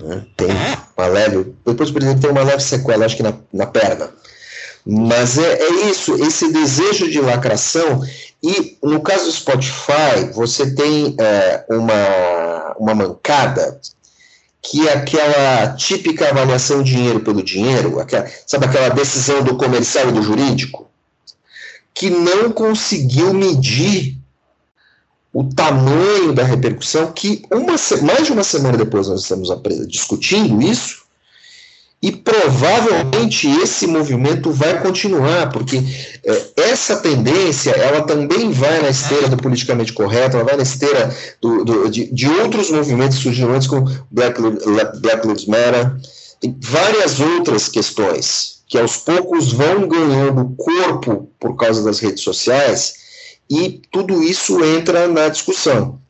Né? 0.00 0.24
Tem 0.36 0.48
uma 0.96 1.06
leve. 1.06 1.54
Depois, 1.64 1.90
por 1.90 2.02
exemplo, 2.02 2.20
tem 2.20 2.30
uma 2.30 2.42
leve 2.42 2.62
sequela, 2.62 3.06
acho 3.06 3.16
que 3.16 3.22
na, 3.22 3.34
na 3.52 3.66
perna. 3.66 4.10
Mas 4.84 5.36
é, 5.36 5.54
é 5.54 5.90
isso, 5.90 6.14
esse 6.22 6.52
desejo 6.52 7.10
de 7.10 7.20
lacração 7.20 8.02
e 8.42 8.78
no 8.82 9.00
caso 9.00 9.24
do 9.24 9.32
Spotify, 9.32 10.30
você 10.32 10.72
tem 10.74 11.16
é, 11.18 11.64
uma, 11.68 12.76
uma 12.78 12.94
mancada 12.94 13.80
que 14.68 14.88
é 14.88 14.94
aquela 14.94 15.74
típica 15.74 16.28
avaliação 16.28 16.82
dinheiro 16.82 17.20
pelo 17.20 17.42
dinheiro, 17.42 18.00
aquela, 18.00 18.28
sabe 18.44 18.66
aquela 18.66 18.88
decisão 18.88 19.42
do 19.42 19.56
comercial 19.56 20.08
e 20.08 20.12
do 20.12 20.22
jurídico, 20.22 20.88
que 21.94 22.10
não 22.10 22.50
conseguiu 22.50 23.32
medir 23.32 24.18
o 25.32 25.44
tamanho 25.44 26.32
da 26.32 26.42
repercussão 26.42 27.12
que 27.12 27.42
uma, 27.50 27.76
mais 28.02 28.26
de 28.26 28.32
uma 28.32 28.42
semana 28.42 28.76
depois 28.76 29.06
nós 29.06 29.22
estamos 29.22 29.48
discutindo 29.86 30.60
isso 30.60 31.05
e 32.06 32.12
provavelmente 32.12 33.48
esse 33.48 33.84
movimento 33.84 34.52
vai 34.52 34.80
continuar, 34.80 35.50
porque 35.50 35.82
é, 36.22 36.70
essa 36.70 36.98
tendência 36.98 37.72
ela 37.72 38.02
também 38.02 38.52
vai 38.52 38.80
na 38.80 38.90
esteira 38.90 39.28
do 39.28 39.36
politicamente 39.36 39.92
correto, 39.92 40.36
ela 40.36 40.44
vai 40.44 40.56
na 40.56 40.62
esteira 40.62 41.12
do, 41.42 41.64
do, 41.64 41.90
de, 41.90 42.06
de, 42.12 42.28
outros 42.28 42.70
movimentos 42.70 43.18
surgindo 43.18 43.48
como 43.68 43.90
Black, 44.08 44.40
Black 44.40 45.26
Lives 45.26 45.46
Matter, 45.46 45.96
tem 46.40 46.56
várias 46.60 47.18
outras 47.18 47.68
questões 47.68 48.62
que 48.68 48.78
aos 48.78 48.98
poucos 48.98 49.52
vão 49.52 49.88
ganhando 49.88 50.54
corpo 50.56 51.28
por 51.40 51.56
causa 51.56 51.82
das 51.82 51.98
redes 51.98 52.22
sociais 52.22 52.94
e 53.50 53.82
tudo 53.90 54.22
isso 54.22 54.64
entra 54.64 55.08
na 55.08 55.28
discussão. 55.28 56.00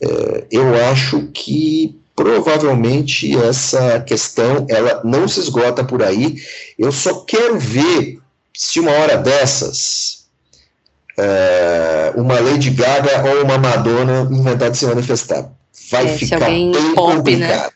É, 0.00 0.46
eu 0.50 0.74
acho 0.90 1.26
que 1.34 2.00
provavelmente 2.16 3.36
essa 3.36 4.00
questão 4.00 4.66
ela 4.68 5.02
não 5.04 5.28
se 5.28 5.38
esgota 5.38 5.84
por 5.84 6.02
aí. 6.02 6.36
Eu 6.78 6.90
só 6.90 7.20
quero 7.20 7.58
ver 7.58 8.18
se 8.56 8.80
uma 8.80 8.90
hora 8.90 9.18
dessas 9.18 10.26
é, 11.18 12.12
uma 12.16 12.40
Lady 12.40 12.70
Gaga 12.70 13.22
ou 13.30 13.44
uma 13.44 13.58
Madonna 13.58 14.28
inventar 14.30 14.70
de 14.70 14.78
se 14.78 14.86
manifestar. 14.86 15.50
Vai 15.90 16.06
é, 16.06 16.18
ficar 16.18 16.40
bem 16.40 16.72
pop, 16.94 17.36
né? 17.36 17.46
complicado. 17.46 17.74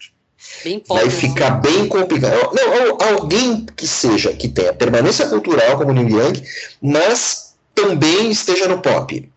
Né? 0.64 0.80
Pop, 0.80 0.84
Vai 0.88 1.04
né? 1.04 1.10
ficar 1.10 1.50
bem 1.50 1.86
complicado. 1.86 2.50
Não, 2.52 3.16
alguém 3.16 3.66
que 3.76 3.86
seja, 3.86 4.32
que 4.32 4.48
tenha 4.48 4.72
permanência 4.72 5.26
cultural 5.28 5.78
como 5.78 5.92
Neil 5.92 6.08
Young, 6.08 6.42
mas 6.82 7.54
também 7.74 8.30
esteja 8.30 8.68
no 8.68 8.80
pop. 8.80 9.30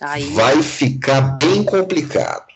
Aí. 0.00 0.24
Vai 0.30 0.62
ficar 0.62 1.20
bem 1.38 1.62
complicado. 1.62 2.51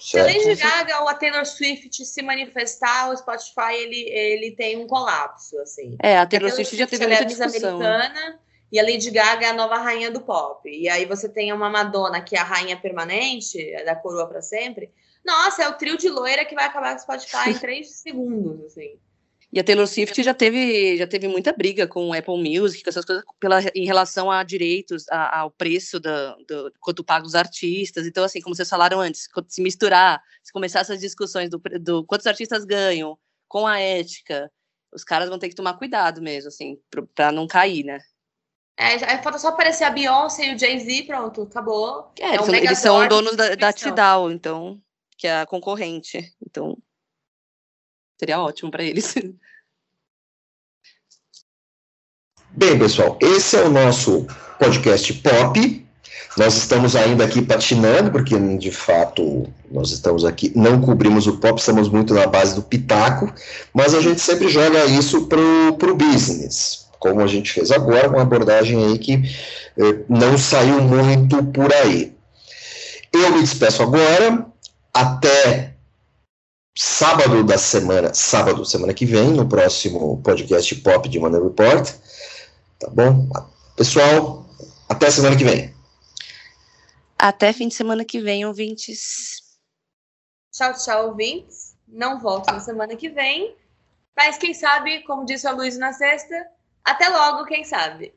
Se 0.00 0.18
a 0.18 0.24
Lady 0.24 0.54
Gaga 0.54 1.00
ou 1.02 1.08
a 1.08 1.14
Taylor 1.14 1.44
Swift 1.44 2.04
se 2.04 2.22
manifestar, 2.22 3.10
o 3.10 3.16
Spotify 3.16 3.74
ele, 3.74 4.08
ele 4.08 4.50
tem 4.52 4.76
um 4.78 4.86
colapso, 4.86 5.58
assim. 5.60 5.96
É, 6.02 6.18
a 6.18 6.26
Taylor, 6.26 6.50
a 6.50 6.52
Taylor 6.52 6.54
Swift, 6.54 6.76
já 6.76 6.86
teve 6.86 7.06
muita 7.06 7.22
é 7.22 7.26
discussão. 7.26 7.76
americana 7.76 8.40
e 8.72 8.78
a 8.78 8.82
Lady 8.82 9.10
Gaga 9.10 9.46
é 9.46 9.48
a 9.50 9.54
nova 9.54 9.76
rainha 9.76 10.10
do 10.10 10.20
pop. 10.20 10.68
E 10.70 10.88
aí 10.88 11.04
você 11.04 11.28
tem 11.28 11.52
uma 11.52 11.68
Madonna 11.68 12.20
que 12.20 12.36
é 12.36 12.40
a 12.40 12.44
rainha 12.44 12.76
permanente, 12.76 13.60
é 13.60 13.84
da 13.84 13.96
coroa 13.96 14.26
para 14.26 14.40
sempre. 14.40 14.90
Nossa, 15.24 15.64
é 15.64 15.68
o 15.68 15.74
trio 15.74 15.98
de 15.98 16.08
loira 16.08 16.44
que 16.44 16.54
vai 16.54 16.64
acabar 16.64 16.92
com 16.92 16.98
o 16.98 17.00
Spotify 17.00 17.50
em 17.50 17.58
três 17.58 17.90
segundos, 17.90 18.64
assim. 18.64 18.98
E 19.52 19.58
a 19.58 19.64
Taylor 19.64 19.86
Swift 19.86 20.22
já 20.22 20.32
teve, 20.32 20.96
já 20.96 21.08
teve 21.08 21.26
muita 21.26 21.52
briga 21.52 21.86
com 21.86 22.08
o 22.08 22.12
Apple 22.12 22.36
Music, 22.36 22.84
com 22.84 22.90
essas 22.90 23.04
coisas, 23.04 23.24
pela, 23.40 23.60
em 23.74 23.84
relação 23.84 24.30
a 24.30 24.44
direitos, 24.44 25.08
a, 25.10 25.40
ao 25.40 25.50
preço 25.50 25.98
da, 25.98 26.36
do, 26.46 26.72
quanto 26.78 27.02
paga 27.02 27.26
os 27.26 27.34
artistas. 27.34 28.06
Então, 28.06 28.22
assim, 28.22 28.40
como 28.40 28.54
vocês 28.54 28.68
falaram 28.68 29.00
antes, 29.00 29.28
se 29.48 29.60
misturar, 29.60 30.22
se 30.42 30.52
começar 30.52 30.80
essas 30.80 31.00
discussões 31.00 31.50
do, 31.50 31.60
do 31.80 32.04
quantos 32.04 32.28
artistas 32.28 32.64
ganham 32.64 33.18
com 33.48 33.66
a 33.66 33.80
ética, 33.80 34.50
os 34.92 35.02
caras 35.02 35.28
vão 35.28 35.38
ter 35.38 35.48
que 35.48 35.56
tomar 35.56 35.74
cuidado 35.74 36.22
mesmo, 36.22 36.48
assim, 36.48 36.78
para 37.14 37.32
não 37.32 37.48
cair, 37.48 37.84
né? 37.84 37.98
É, 38.76 39.18
falta 39.18 39.38
só 39.38 39.48
aparecer 39.48 39.84
a 39.84 39.90
Beyoncé 39.90 40.46
e 40.46 40.54
o 40.54 40.58
Jay-Z, 40.58 41.02
pronto, 41.02 41.42
acabou. 41.42 42.12
É, 42.18 42.36
é 42.36 42.40
um 42.40 42.54
eles, 42.54 42.78
são, 42.78 43.06
donos 43.08 43.36
da, 43.36 43.54
da 43.54 43.72
Tidal, 43.72 44.30
então, 44.30 44.80
que 45.18 45.26
é 45.26 45.40
a 45.40 45.46
concorrente. 45.46 46.32
Então, 46.46 46.78
Seria 48.20 48.38
ótimo 48.38 48.70
para 48.70 48.84
eles. 48.84 49.14
Bem, 52.52 52.78
pessoal, 52.78 53.18
esse 53.18 53.56
é 53.56 53.62
o 53.62 53.70
nosso 53.70 54.26
podcast 54.58 55.10
pop. 55.14 55.86
Nós 56.36 56.54
estamos 56.54 56.94
ainda 56.94 57.24
aqui 57.24 57.40
patinando, 57.40 58.10
porque 58.12 58.38
de 58.58 58.70
fato 58.70 59.50
nós 59.70 59.90
estamos 59.90 60.26
aqui, 60.26 60.52
não 60.54 60.82
cobrimos 60.82 61.26
o 61.26 61.38
pop, 61.38 61.58
estamos 61.58 61.88
muito 61.88 62.12
na 62.12 62.26
base 62.26 62.54
do 62.54 62.62
pitaco, 62.62 63.32
mas 63.72 63.94
a 63.94 64.02
gente 64.02 64.20
sempre 64.20 64.48
joga 64.48 64.84
isso 64.84 65.26
pro, 65.26 65.78
pro 65.78 65.96
business, 65.96 66.90
como 66.98 67.22
a 67.22 67.26
gente 67.26 67.50
fez 67.50 67.70
agora, 67.70 68.10
com 68.10 68.16
uma 68.16 68.22
abordagem 68.22 68.84
aí 68.84 68.98
que 68.98 69.14
eh, 69.78 70.04
não 70.10 70.36
saiu 70.36 70.82
muito 70.82 71.42
por 71.46 71.72
aí. 71.72 72.14
Eu 73.12 73.32
me 73.32 73.40
despeço 73.40 73.82
agora, 73.82 74.46
até 74.92 75.70
sábado 76.76 77.44
da 77.44 77.58
semana, 77.58 78.14
sábado, 78.14 78.64
semana 78.64 78.94
que 78.94 79.04
vem, 79.04 79.30
no 79.30 79.48
próximo 79.48 80.22
podcast 80.22 80.74
Pop 80.76 81.08
de 81.08 81.18
Money 81.18 81.40
Report. 81.42 81.90
Tá 82.78 82.88
bom? 82.90 83.28
Pessoal, 83.76 84.46
até 84.88 85.10
semana 85.10 85.36
que 85.36 85.44
vem. 85.44 85.74
Até 87.18 87.52
fim 87.52 87.68
de 87.68 87.74
semana 87.74 88.04
que 88.04 88.20
vem, 88.20 88.46
ouvintes. 88.46 89.42
Tchau, 90.52 90.72
tchau, 90.74 91.06
ouvintes. 91.08 91.76
Não 91.86 92.18
volto 92.18 92.46
na 92.46 92.60
semana 92.60 92.96
que 92.96 93.08
vem. 93.08 93.54
Mas 94.16 94.38
quem 94.38 94.54
sabe, 94.54 95.02
como 95.02 95.24
disse 95.24 95.46
a 95.46 95.52
Luiz 95.52 95.76
na 95.76 95.92
sexta, 95.92 96.46
até 96.84 97.08
logo, 97.08 97.46
quem 97.46 97.64
sabe. 97.64 98.14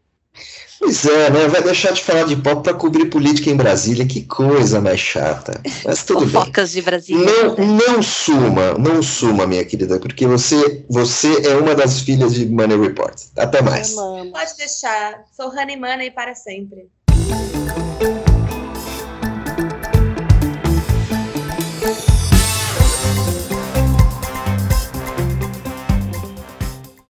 Pois 0.84 1.06
é, 1.06 1.30
né? 1.30 1.48
Vai 1.48 1.64
deixar 1.64 1.94
de 1.94 2.04
falar 2.04 2.26
de 2.26 2.36
pop 2.36 2.62
para 2.62 2.74
cobrir 2.74 3.06
política 3.06 3.50
em 3.50 3.56
Brasília. 3.56 4.06
Que 4.06 4.22
coisa 4.24 4.82
mais 4.82 5.00
chata. 5.00 5.62
Mas 5.86 6.04
tudo 6.04 6.28
Fofocas 6.28 6.74
bem. 6.74 6.82
de 6.82 6.86
Brasília. 6.86 7.26
Não, 7.26 7.56
não 7.56 8.04
suma, 8.04 8.74
não 8.74 9.02
suma, 9.02 9.48
minha 9.48 9.64
querida, 9.64 9.98
porque 9.98 10.28
você, 10.28 10.84
você 10.90 11.48
é 11.48 11.56
uma 11.56 11.74
das 11.74 12.02
filhas 12.02 12.34
de 12.34 12.46
Money 12.48 12.78
Report. 12.78 13.16
Até 13.38 13.62
mais. 13.62 13.94
Pode 13.94 14.58
deixar. 14.58 15.24
Sou 15.36 15.50
Honey 15.50 15.78
Money 15.78 16.12
para 16.12 16.36
sempre. 16.36 16.90